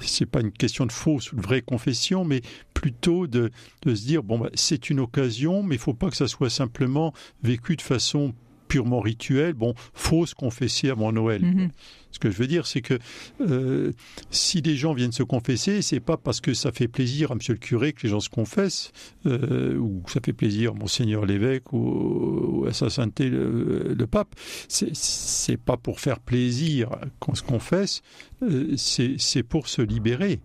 C'est 0.00 0.26
pas 0.26 0.40
une 0.40 0.52
question 0.52 0.84
de 0.84 0.92
fausse 0.92 1.32
ou 1.32 1.36
de 1.36 1.42
vraie 1.42 1.62
confession, 1.62 2.24
mais 2.24 2.42
plutôt 2.74 3.26
de, 3.26 3.50
de 3.82 3.94
se 3.94 4.04
dire 4.04 4.22
bon, 4.22 4.38
bah, 4.38 4.50
c'est 4.54 4.90
une 4.90 5.00
occasion, 5.00 5.62
mais 5.62 5.76
il 5.76 5.80
faut 5.80 5.94
pas 5.94 6.10
que 6.10 6.16
ça 6.16 6.28
soit 6.28 6.50
simplement 6.50 7.14
vécu 7.42 7.76
de 7.76 7.82
façon 7.82 8.34
purement 8.72 9.00
rituel, 9.00 9.52
bon, 9.52 9.74
faut 9.92 10.24
se 10.24 10.34
confesser 10.34 10.88
avant 10.88 11.12
Noël. 11.12 11.42
Mhm. 11.42 11.68
Ce 12.10 12.18
que 12.18 12.30
je 12.30 12.38
veux 12.38 12.46
dire, 12.46 12.66
c'est 12.66 12.80
que 12.80 12.98
euh, 13.42 13.92
si 14.30 14.62
des 14.62 14.76
gens 14.76 14.94
viennent 14.94 15.12
se 15.12 15.22
confesser, 15.22 15.82
c'est 15.82 16.00
pas 16.00 16.16
parce 16.16 16.40
que 16.40 16.54
ça 16.54 16.72
fait 16.72 16.88
plaisir 16.88 17.32
à 17.32 17.34
Monsieur 17.34 17.52
le 17.52 17.58
curé 17.58 17.92
que 17.92 18.04
les 18.04 18.08
gens 18.08 18.20
se 18.20 18.30
confessent, 18.30 18.92
euh, 19.26 19.76
ou 19.76 20.00
que 20.06 20.10
ça 20.10 20.20
fait 20.24 20.32
plaisir 20.32 20.70
à 20.70 20.74
Monseigneur 20.74 21.26
l'évêque 21.26 21.70
ou, 21.74 22.64
à 22.66 22.72
sa 22.72 22.88
sainteté 22.88 23.28
le, 23.28 24.06
pape. 24.10 24.34
C'est 24.68 25.58
pas 25.58 25.76
pour 25.76 26.00
faire 26.00 26.18
plaisir 26.18 26.88
qu'on 27.20 27.34
se 27.34 27.42
confesse, 27.42 28.00
euh, 28.42 28.72
c'est 28.78 29.42
pour 29.42 29.68
se 29.68 29.82
libérer 29.82 30.40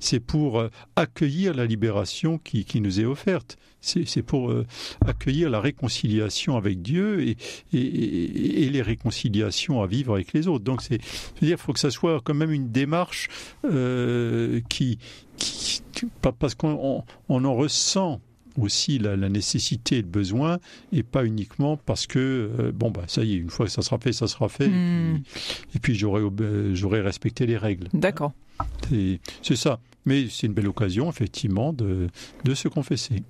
C'est 0.00 0.20
pour 0.20 0.60
euh, 0.60 0.70
accueillir 0.96 1.54
la 1.54 1.66
libération 1.66 2.38
qui, 2.38 2.64
qui 2.64 2.80
nous 2.80 3.00
est 3.00 3.04
offerte. 3.04 3.56
C'est 3.80 4.22
pour 4.22 4.50
euh, 4.50 4.66
accueillir 5.06 5.48
la 5.48 5.60
réconciliation 5.60 6.56
avec 6.56 6.82
Dieu 6.82 7.20
et, 7.20 7.36
et, 7.72 8.64
et, 8.64 8.70
les 8.70 8.82
réconciliations 8.82 9.80
à 9.80 9.86
vivre 9.86 10.14
avec 10.14 10.32
les 10.32 10.48
autres. 10.48 10.64
Donc, 10.64 10.82
c'est, 10.82 10.98
dire, 11.40 11.52
il 11.52 11.56
faut 11.56 11.72
que 11.72 11.78
ça 11.78 11.90
soit 11.90 12.20
quand 12.24 12.34
même 12.34 12.50
une 12.50 12.72
démarche 12.72 13.28
euh, 13.64 14.60
qui, 14.68 14.98
qui, 15.36 15.82
parce 16.20 16.56
qu'on 16.56 17.04
on 17.28 17.44
en 17.44 17.54
ressent 17.54 18.20
aussi 18.58 18.98
la, 18.98 19.16
nécessité 19.16 19.98
et 19.98 20.02
le 20.02 20.08
besoin, 20.08 20.58
et 20.92 21.02
pas 21.02 21.24
uniquement 21.24 21.76
parce 21.76 22.06
que, 22.06 22.18
euh, 22.58 22.72
bon, 22.72 22.90
bah, 22.90 23.04
ça 23.06 23.22
y 23.22 23.34
est, 23.34 23.36
une 23.36 23.50
fois 23.50 23.66
que 23.66 23.72
ça 23.72 23.82
sera 23.82 23.98
fait, 23.98 24.12
ça 24.12 24.26
sera 24.26 24.48
fait, 24.48 24.66
et 24.66 25.78
puis, 25.80 25.92
hmm. 25.94 26.74
j'aurais 26.74 27.00
respecté 27.00 27.46
les 27.46 27.56
règles. 27.56 27.88
D'accord. 27.92 28.32
C'est 29.42 29.56
ça. 29.56 29.80
Mais 30.04 30.28
c'est 30.30 30.46
une 30.46 30.54
belle 30.54 30.68
occasion, 30.68 31.10
effectivement, 31.10 31.72
de, 31.72 32.08
de 32.44 32.54
se 32.54 32.68
confesser. 32.68 33.24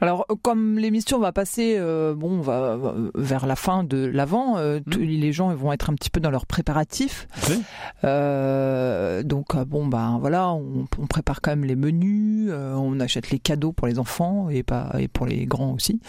Alors, 0.00 0.26
comme 0.42 0.78
l'émission 0.78 1.18
va 1.18 1.32
passer, 1.32 1.76
euh, 1.78 2.14
bon, 2.14 2.40
va, 2.40 2.78
vers 3.14 3.46
la 3.46 3.56
fin 3.56 3.84
de 3.84 4.04
l'avant, 4.04 4.58
euh, 4.58 4.80
mmh. 4.86 4.96
les 4.96 5.32
gens 5.32 5.54
vont 5.54 5.72
être 5.72 5.90
un 5.90 5.94
petit 5.94 6.10
peu 6.10 6.20
dans 6.20 6.30
leurs 6.30 6.46
préparatifs. 6.46 7.26
Euh, 8.02 9.22
donc, 9.22 9.56
bon, 9.56 9.86
ben 9.86 10.18
voilà, 10.20 10.52
on, 10.52 10.86
prépare 11.08 11.40
quand 11.40 11.52
même 11.52 11.64
les 11.64 11.76
menus, 11.76 12.50
on 12.52 12.98
achète 13.00 13.30
les 13.30 13.38
cadeaux 13.38 13.72
pour 13.72 13.86
les 13.86 13.98
enfants 13.98 14.50
et 14.50 14.62
pas 14.62 14.94
et 14.98 15.08
pour 15.08 15.26
les 15.26 15.46
grands 15.46 15.72
aussi. 15.72 16.00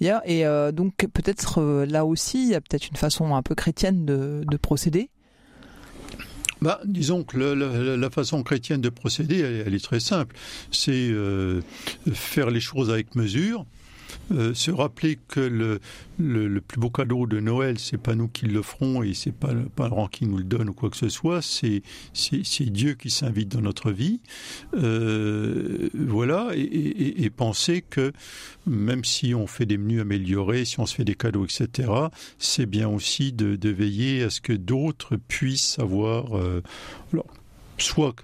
Mmh. 0.00 0.06
Et 0.26 0.44
donc, 0.72 0.94
peut-être 0.96 1.84
là 1.84 2.04
aussi, 2.04 2.42
il 2.44 2.50
y 2.50 2.54
a 2.54 2.60
peut-être 2.60 2.88
une 2.88 2.96
façon 2.96 3.34
un 3.34 3.42
peu 3.42 3.54
chrétienne 3.54 4.04
de, 4.04 4.44
de 4.46 4.56
procéder. 4.56 5.10
Bah, 6.64 6.80
disons 6.86 7.24
que 7.24 7.36
la, 7.36 8.08
façon 8.08 8.42
chrétienne 8.42 8.80
de 8.80 8.88
procéder, 8.88 9.40
elle, 9.40 9.74
est 9.74 9.84
très 9.84 10.00
simple. 10.00 10.34
C'est 10.70 11.10
euh, 11.10 11.60
faire 12.14 12.48
les 12.48 12.60
choses 12.60 12.90
avec 12.90 13.16
mesure, 13.16 13.66
euh, 14.32 14.54
se 14.54 14.70
rappeler 14.70 15.18
que 15.28 15.40
le, 15.40 15.80
le, 16.18 16.60
plus 16.60 16.80
beau 16.80 16.90
cadeau 16.90 17.26
de 17.26 17.40
Noël, 17.40 17.78
c'est 17.78 17.98
pas 17.98 18.14
nous 18.14 18.28
qui 18.28 18.46
le 18.46 18.62
ferons 18.62 19.02
et 19.02 19.14
c'est 19.14 19.34
pas 19.34 19.52
le 19.52 19.64
parent 19.64 20.08
qui 20.08 20.26
nous 20.26 20.38
le 20.38 20.44
donne 20.44 20.70
ou 20.70 20.72
quoi 20.72 20.90
que 20.90 20.96
ce 20.96 21.08
soit, 21.08 21.42
c'est 21.42 21.82
c'est 22.12 22.70
Dieu 22.70 22.94
qui 22.94 23.10
s'invite 23.10 23.48
dans 23.48 23.60
notre 23.60 23.90
vie, 23.90 24.20
euh, 24.74 25.88
voilà, 25.94 26.50
et, 26.54 27.30
penser 27.30 27.82
que 27.82 28.12
même 28.66 29.04
si 29.04 29.34
on 29.34 29.46
fait 29.46 29.66
des 29.66 29.76
menus 29.76 30.00
améliorés, 30.00 30.64
si 30.64 30.78
on 30.78 30.86
se 30.86 30.94
fait 30.94 31.04
des 31.04 31.14
cadeaux, 31.14 31.44
etc., 31.44 31.90
c'est 32.38 32.66
bien 32.66 32.88
aussi 32.88 33.32
de, 33.32 33.68
veiller 33.68 34.22
à 34.22 34.30
ce 34.30 34.40
que 34.40 34.52
d'autres 34.52 35.16
puissent 35.16 35.78
avoir, 35.78 36.38
euh, 36.38 36.62
soit 37.78 38.14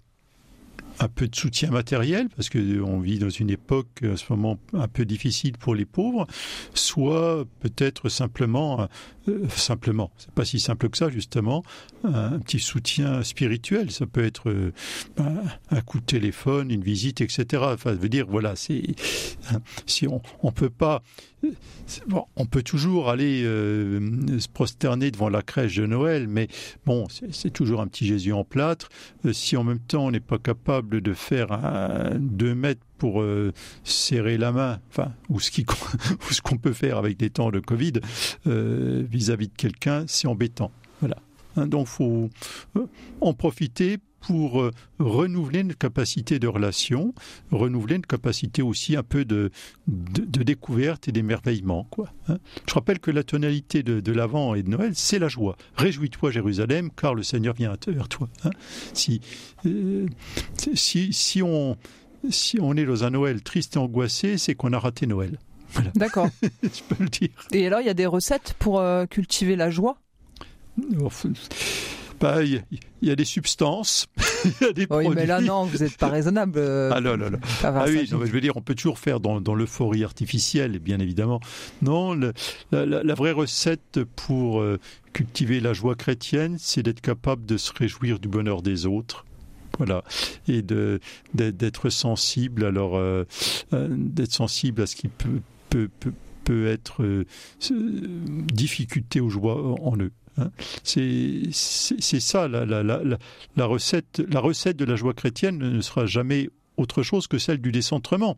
un 1.01 1.09
peu 1.09 1.27
de 1.27 1.35
soutien 1.35 1.71
matériel, 1.71 2.29
parce 2.37 2.51
qu'on 2.51 3.01
vit 3.01 3.19
dans 3.19 3.31
une 3.31 3.51
époque, 3.51 4.03
à 4.03 4.17
ce 4.17 4.25
moment, 4.31 4.59
un 4.75 4.87
peu 4.87 5.05
difficile 5.05 5.57
pour 5.59 5.75
les 5.75 5.87
pauvres, 5.87 6.27
soit 6.75 7.45
peut-être 7.61 8.09
simplement 8.09 8.87
euh, 9.31 9.49
simplement. 9.49 10.11
C'est 10.17 10.31
pas 10.33 10.45
si 10.45 10.61
simple 10.61 10.89
que 10.89 10.97
ça, 10.97 11.09
justement. 11.09 11.63
Un, 12.05 12.39
petit 12.41 12.59
soutien 12.59 13.23
spirituel, 13.23 13.91
ça 13.91 14.07
peut 14.07 14.25
être 14.25 14.51
euh, 14.51 14.73
ben, 15.17 15.43
un 15.71 15.81
coup 15.81 16.01
de 16.01 16.05
téléphone, 16.05 16.71
une 16.71 16.83
visite, 16.83 17.21
etc. 17.21 17.63
Enfin, 17.67 17.93
veut 17.93 18.09
dire, 18.09 18.27
voilà, 18.29 18.57
c'est 18.57 18.83
hein, 19.53 19.61
si 19.87 20.07
on 20.09 20.53
peut 20.53 20.71
pas, 20.71 21.03
bon, 22.07 22.25
on 22.37 22.47
peut 22.47 22.63
toujours 22.63 23.09
aller 23.09 23.43
euh, 23.45 24.39
se 24.39 24.49
prosterner 24.49 25.11
devant 25.11 25.29
la 25.29 25.43
crèche 25.43 25.77
de 25.77 25.87
Noël, 25.87 26.27
mais 26.29 26.49
bon, 26.87 27.07
c'est 27.31 27.51
toujours 27.51 27.81
un 27.81 27.87
petit 27.87 28.07
Jésus 28.07 28.33
en 28.33 28.45
plâtre. 28.45 28.89
si 29.33 29.57
en 29.57 29.65
même 29.65 29.81
temps 29.81 30.07
on 30.07 30.11
n'est 30.11 30.21
pas 30.21 30.39
capable 30.39 31.01
de 31.01 31.15
faire 31.15 31.53
un, 31.53 32.17
deux 32.19 32.55
mètres 32.55 32.81
pour 33.01 33.23
euh, 33.23 33.53
serrer 33.83 34.37
la 34.37 34.53
main, 34.53 34.79
enfin, 34.91 35.13
ou 35.31 35.41
ce 35.41 36.43
qu'on 36.43 36.59
peut 36.59 36.75
faire 36.75 36.99
avec 36.99 37.17
des 37.17 37.31
temps 37.31 37.51
de 37.51 37.59
Covid 37.59 37.95
euh, 38.47 39.03
vis-à-vis 39.11 39.49
de 39.49 39.57
quelqu'un, 39.57 40.05
c'est 40.07 40.29
embêtant. 40.29 40.71
Voilà. 41.01 41.17
Hein, 41.57 41.67
donc, 41.67 41.87
faut 41.87 42.29
euh, 42.77 42.87
en 43.23 43.33
profiter 43.33 43.97
pour 44.21 44.71
renouveler 44.99 45.61
une 45.61 45.75
capacité 45.75 46.39
de 46.39 46.47
relation, 46.47 47.15
renouveler 47.53 47.97
une 47.97 48.05
capacité 48.05 48.61
aussi 48.61 48.95
un 48.95 49.03
peu 49.03 49.25
de, 49.25 49.51
de, 49.89 50.43
découverte 50.43 51.09
et 51.09 51.13
d'émerveillement. 51.13 51.87
Quoi, 51.89 52.13
hein. 52.29 52.37
Je 52.69 52.75
rappelle 52.75 52.99
que 52.99 53.11
la 53.11 53.23
tonalité 53.23 53.83
de, 53.83 54.13
l'Avent 54.13 54.55
et 54.55 54.63
de 54.63 54.69
Noël, 54.69 54.93
c'est 54.95 55.19
la 55.19 55.29
joie. 55.29 55.57
Réjouis-toi 55.75 56.33
Jérusalem, 56.33 56.91
car 56.95 57.15
le 57.15 57.23
Seigneur 57.23 57.55
vient 57.55 57.75
vers 57.87 58.09
toi. 58.09 58.29
Hein. 58.45 58.51
Si, 58.93 59.23
si, 60.75 61.15
si 61.15 61.43
on 61.43 61.79
si 62.29 62.59
on 62.61 62.77
est 62.77 62.85
dans 62.85 63.05
un 63.05 63.11
Noël 63.11 63.43
triste 63.43 63.77
et 63.77 63.79
angoissé, 63.79 64.39
c'est 64.39 64.55
qu'on 64.55 64.73
a 64.73 64.79
raté 64.79 65.07
Noël. 65.07 65.39
D'accord. 65.95 66.29
Je 66.63 66.83
peux 66.89 67.03
le 67.03 67.09
dire. 67.09 67.31
Et 67.53 67.67
alors, 67.67 67.81
il 67.81 67.87
y 67.87 67.91
a 67.91 67.95
des 67.95 68.07
recettes 68.07 68.55
pour 68.59 68.81
euh, 68.81 69.07
cultiver 69.07 69.57
la 69.57 69.71
joie? 69.71 69.99
Bah, 72.21 72.43
il 72.43 72.63
y, 73.01 73.11
a 73.11 73.17
des 73.17 73.25
substances, 73.25 74.07
il 74.45 74.67
y 74.67 74.69
a 74.69 74.73
des 74.73 74.87
oui, 74.91 75.09
mais 75.15 75.25
là, 75.25 75.41
non, 75.41 75.65
vous 75.65 75.79
n'êtes 75.79 75.97
pas 75.97 76.09
raisonnable. 76.09 76.59
Euh, 76.59 76.91
ah, 76.95 77.01
non, 77.01 77.17
non, 77.17 77.31
non. 77.31 77.39
Ah 77.65 77.85
oui, 77.87 78.07
je 78.07 78.15
veux 78.15 78.41
dire, 78.43 78.59
on 78.59 78.61
peut 78.61 78.75
toujours 78.75 78.99
faire 78.99 79.21
dans, 79.21 79.55
l'euphorie 79.55 80.05
artificielle, 80.05 80.79
bien 80.81 80.99
évidemment. 80.99 81.41
Non, 81.81 82.15
la, 82.73 83.15
vraie 83.15 83.33
recette 83.33 84.01
pour 84.17 84.61
euh, 84.61 84.79
cultiver 85.15 85.61
la 85.61 85.73
joie 85.73 85.95
chrétienne, 85.95 86.57
c'est 86.59 86.83
d'être 86.83 87.01
capable 87.01 87.47
de 87.47 87.57
se 87.57 87.73
réjouir 87.73 88.19
du 88.19 88.29
bonheur 88.29 88.61
des 88.61 88.85
autres 88.85 89.25
voilà, 89.79 90.05
et 90.49 90.63
de 90.63 91.01
d'être 91.35 91.91
sensible, 91.91 92.65
alors 92.65 92.97
euh, 92.97 93.25
euh, 93.73 93.89
d'être 93.91 94.33
sensible 94.33 94.83
à 94.83 94.87
ce 94.87 94.97
qui 94.97 95.09
peut 95.09 95.41
peut, 95.69 95.89
peut, 96.45 96.67
être 96.67 97.05
euh, 97.05 97.25
difficulté 98.53 99.21
ou 99.21 99.31
joie 99.31 99.79
en 99.81 99.97
eux. 99.99 100.11
Hein. 100.37 100.51
C'est 100.83 101.53
ça 101.53 102.49
la, 102.49 102.65
la, 102.65 102.83
la, 102.83 103.01
la, 103.57 103.67
recette. 103.67 104.21
La 104.29 104.41
recette 104.41 104.77
de 104.77 104.85
la 104.85 104.97
joie 104.97 105.15
chrétienne 105.15 105.59
ne 105.59 105.81
sera 105.81 106.07
jamais 106.07 106.51
autre 106.81 107.03
chose 107.03 107.27
que 107.27 107.39
celle 107.39 107.59
du 107.59 107.73
décentrement. 107.73 108.37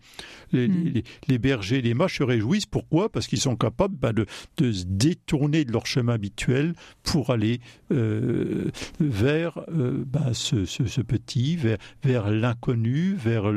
Les, 0.52 0.68
hmm. 0.68 1.36
bergers, 1.38 1.82
les 1.82 1.94
mâches 1.94 2.18
se 2.18 2.22
réjouissent. 2.22 2.66
Pourquoi? 2.66 3.10
Parce 3.10 3.26
qu'ils 3.26 3.40
sont 3.40 3.56
capables 3.56 3.96
bah, 3.96 4.12
de, 4.12 4.26
se 4.58 4.84
détourner 4.86 5.64
de 5.64 5.72
leur 5.72 5.86
chemin 5.86 6.14
habituel 6.14 6.74
pour 7.02 7.30
aller 7.30 7.60
euh, 7.90 8.70
vers 9.00 9.64
euh, 9.68 10.04
bah, 10.06 10.30
ce, 10.32 11.00
petit, 11.00 11.56
vers, 11.56 11.78
vers 12.02 12.30
l'inconnu, 12.30 13.14
vers 13.14 13.52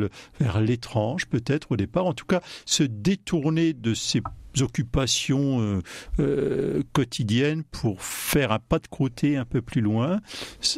l'étrange 0.62 1.26
peut-être 1.28 1.71
au 1.71 1.78
départ. 1.78 2.06
En 2.06 2.13
tout 2.13 2.26
cas, 2.26 2.41
se 2.65 2.84
détourner 2.84 3.74
de 3.74 3.93
ces 3.93 4.21
occupations 4.62 5.62
euh, 5.62 5.82
euh, 6.20 6.84
quotidiennes 6.94 7.63
pour 7.63 8.02
faire 8.02 8.52
un 8.52 8.60
pas 8.60 8.80
de 8.80 8.88
côté 8.88 9.38
un 9.38 9.46
peu 9.46 9.62
plus 9.62 9.82
loin. 9.82 10.22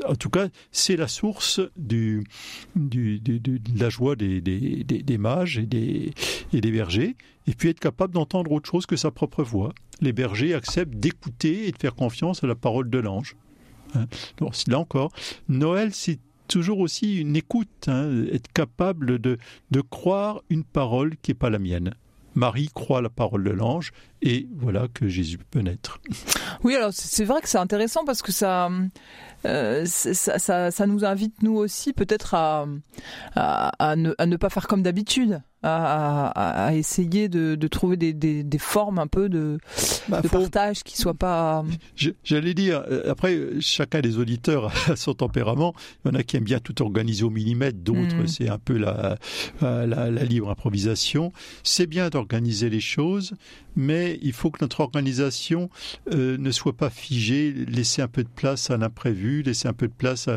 En 0.08 0.16
tout 0.16 0.30
cas, 0.30 0.48
c'est 0.72 0.96
la 0.96 1.08
source 1.08 1.62
de 1.76 2.24
la 2.76 3.90
joie 3.90 4.16
des, 4.16 5.18
mages 5.18 5.58
et 5.58 5.66
des, 5.66 6.72
bergers, 6.72 7.16
et 7.48 7.54
puis 7.54 7.70
être 7.70 7.80
capable 7.80 8.14
d'entendre 8.14 8.52
autre 8.52 8.70
chose 8.70 8.86
que 8.86 8.96
sa 8.96 9.12
propre 9.12 9.44
voix. 9.44 9.74
Les 10.02 10.14
bergers 10.14 10.54
acceptent 10.54 10.96
d'écouter 10.96 11.68
et 11.68 11.72
de 11.72 11.78
faire 11.78 11.96
confiance 11.96 12.44
à 12.44 12.48
la 12.48 12.56
parole 12.56 12.90
de 12.90 13.00
l'ange. 13.00 13.36
Hein. 13.96 14.06
Là 14.68 14.80
encore, 14.80 15.12
Noël, 15.48 15.94
c'est 15.94 16.20
toujours 16.48 16.80
aussi 16.80 17.18
une 17.18 17.36
écoute, 17.36 17.88
hein, 17.88 18.26
être 18.32 18.52
capable 18.52 19.20
de 19.20 19.82
croire 19.90 20.42
une 20.50 20.64
parole 20.64 21.16
qui 21.22 21.32
n'est 21.32 21.36
pas 21.36 21.50
la 21.50 21.60
mienne. 21.60 21.94
Marie 22.38 22.70
croit 22.72 23.02
la 23.02 23.10
parole 23.10 23.44
de 23.44 23.50
l'ange 23.50 23.92
et 24.22 24.48
voilà 24.56 24.88
que 24.94 25.08
Jésus 25.08 25.40
peut 25.40 25.62
naître. 25.62 26.00
Oui, 26.64 26.76
alors 26.76 26.92
c'est 26.94 27.26
vrai 27.26 27.42
que 27.42 27.50
c'est 27.50 27.58
intéressant 27.58 28.06
parce 28.06 28.22
que 28.22 28.32
ça, 28.32 28.70
euh, 29.46 29.86
ça, 29.86 30.70
ça, 30.70 30.86
nous 30.86 31.04
invite 31.04 31.42
nous 31.42 31.56
aussi 31.56 31.94
peut-être 31.94 32.36
à, 32.36 32.68
à, 33.36 33.96
ne, 33.96 34.14
à, 34.20 34.38
pas 34.38 34.50
faire 34.50 34.68
comme 34.68 34.84
d'habitude, 34.84 35.42
à, 35.64 36.70
essayer 36.74 37.28
de, 37.28 37.68
trouver 37.68 37.98
des, 37.98 38.14
des, 38.14 38.60
formes 38.60 39.00
un 39.00 39.08
peu 39.08 39.30
de, 39.30 39.58
bah, 40.10 40.22
de 40.22 40.28
partage 40.28 40.84
qui 40.84 40.98
soient 40.98 41.14
pas. 41.14 41.64
J'allais 42.24 42.54
dire, 42.54 42.84
euh, 42.90 43.12
après, 43.12 43.38
chacun 43.60 44.02
des 44.02 44.18
auditeurs 44.18 44.72
a 44.90 44.96
son 44.96 45.14
tempérament. 45.14 45.74
Il 46.06 46.12
y 46.12 46.16
en 46.16 46.20
a 46.20 46.24
qui 46.24 46.38
aiment 46.38 46.44
bien 46.44 46.60
tout 46.60 46.82
organiser 46.82 47.24
au 47.24 47.30
millimètre, 47.30 47.78
d'autres 47.80 48.24
mm. 48.24 48.28
c'est 48.28 48.50
un 48.50 48.60
peu 48.60 48.78
la, 48.78 49.18
la, 49.62 49.86
la 49.86 50.24
libre 50.24 50.50
improvisation. 50.50 51.32
C'est 51.64 51.88
bien 51.88 52.10
d'organiser 52.10 52.70
les 52.70 52.80
choses, 52.80 53.34
mais 53.78 54.18
il 54.24 54.34
faut 54.34 54.50
que 54.50 54.58
notre 54.62 54.82
organisation 54.82 55.70
euh, 56.12 56.38
ne 56.38 56.52
soit 56.52 56.76
pas 56.76 56.90
figée, 56.90 57.52
laisser 57.52 58.02
un 58.02 58.08
peu 58.08 58.24
de 58.24 58.30
place 58.30 58.72
à 58.72 58.78
l'imprévu, 58.78 59.44
laisser 59.44 59.68
un 59.68 59.74
peu 59.74 59.88
de 59.88 59.94
place 59.94 60.28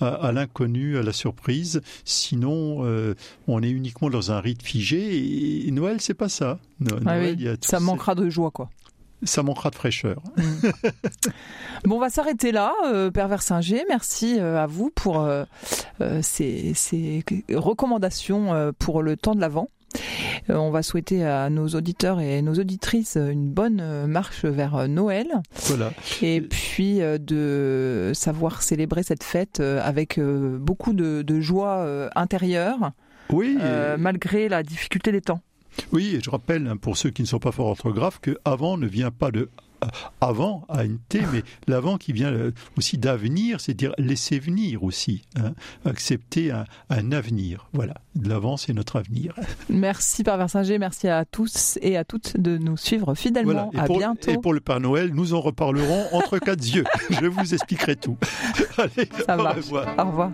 à, 0.00 0.32
l'inconnu, 0.32 0.98
à 0.98 1.02
la 1.02 1.12
surprise. 1.12 1.80
Sinon, 2.04 2.84
euh, 2.84 3.14
on 3.48 3.62
est 3.62 3.70
uniquement 3.70 4.10
dans 4.10 4.32
un 4.32 4.40
rite 4.40 4.62
figé. 4.62 5.66
Et, 5.66 5.70
Noël, 5.70 6.00
c'est 6.00 6.14
pas 6.14 6.28
ça. 6.28 6.58
Ah 7.06 7.16
ça 7.60 7.80
manquera 7.80 8.14
de 8.14 8.28
joie, 8.28 8.50
quoi. 8.50 8.70
Ça 9.22 9.42
manquera 9.42 9.70
de 9.70 9.74
fraîcheur. 9.74 10.22
bon, 11.84 11.96
on 11.96 12.00
va 12.00 12.10
s'arrêter 12.10 12.52
là, 12.52 12.72
euh, 12.86 13.10
Père 13.10 13.42
Singer. 13.42 13.82
Merci 13.88 14.38
euh, 14.38 14.62
à 14.62 14.66
vous 14.66 14.90
pour 14.90 15.20
euh, 15.20 15.44
ces, 16.22 16.72
ces, 16.74 17.24
recommandations 17.52 18.72
pour 18.78 19.02
le 19.02 19.16
temps 19.16 19.34
de 19.34 19.40
l'Avent. 19.40 19.68
On 20.48 20.70
va 20.70 20.82
souhaiter 20.82 21.24
à 21.24 21.50
nos 21.50 21.68
auditeurs 21.68 22.20
et 22.20 22.42
nos 22.42 22.54
auditrices 22.54 23.16
une 23.16 23.50
bonne 23.50 24.06
marche 24.06 24.44
vers 24.44 24.88
Noël. 24.88 25.26
Voilà. 25.66 25.92
Et 26.22 26.40
puis 26.40 27.00
de 27.00 28.12
savoir 28.14 28.62
célébrer 28.62 29.02
cette 29.02 29.24
fête 29.24 29.60
avec 29.60 30.20
beaucoup 30.20 30.92
de, 30.92 31.22
de 31.22 31.40
joie 31.40 32.08
intérieure. 32.14 32.92
Oui. 33.30 33.58
malgré 33.98 34.48
la 34.48 34.62
difficulté 34.62 35.12
des 35.12 35.20
temps. 35.20 35.40
Oui, 35.92 36.14
et 36.14 36.20
je 36.20 36.30
rappelle 36.30 36.66
hein, 36.66 36.76
pour 36.76 36.96
ceux 36.96 37.10
qui 37.10 37.22
ne 37.22 37.26
sont 37.26 37.38
pas 37.38 37.52
fort 37.52 37.66
orthographes 37.66 38.20
que 38.20 38.38
avant 38.44 38.76
ne 38.76 38.86
vient 38.86 39.10
pas 39.10 39.30
de 39.30 39.48
euh, 39.82 39.86
avant 40.20 40.64
à 40.68 40.84
une 40.84 40.98
T, 40.98 41.22
mais 41.32 41.42
l'avant 41.66 41.96
qui 41.96 42.12
vient 42.12 42.32
euh, 42.32 42.52
aussi 42.76 42.98
d'avenir, 42.98 43.60
c'est-à-dire 43.60 43.94
laisser 43.98 44.38
venir 44.38 44.84
aussi, 44.84 45.22
hein, 45.36 45.52
accepter 45.84 46.50
un, 46.50 47.12
avenir. 47.12 47.68
Voilà, 47.72 47.94
l'avant 48.20 48.56
c'est 48.56 48.72
notre 48.72 48.96
avenir. 48.96 49.34
Merci 49.70 50.22
Père 50.22 50.36
Versinger, 50.36 50.78
merci 50.78 51.08
à 51.08 51.24
tous 51.24 51.78
et 51.82 51.96
à 51.96 52.04
toutes 52.04 52.38
de 52.38 52.58
nous 52.58 52.76
suivre 52.76 53.14
fidèlement. 53.14 53.70
à 53.76 53.88
bientôt. 53.88 54.30
Et 54.30 54.36
pour 54.36 54.52
le 54.52 54.60
Père 54.60 54.80
Noël, 54.80 55.12
nous 55.14 55.34
en 55.34 55.40
reparlerons 55.40 56.06
entre 56.12 56.38
quatre 56.44 56.64
yeux. 56.64 56.84
Je 57.10 57.26
vous 57.26 57.54
expliquerai 57.54 57.96
tout. 57.96 58.18
Allez, 58.76 59.08
Ça 59.26 59.36
au 59.36 59.54
revoir. 59.54 59.94
Au 59.98 60.04
revoir. 60.04 60.30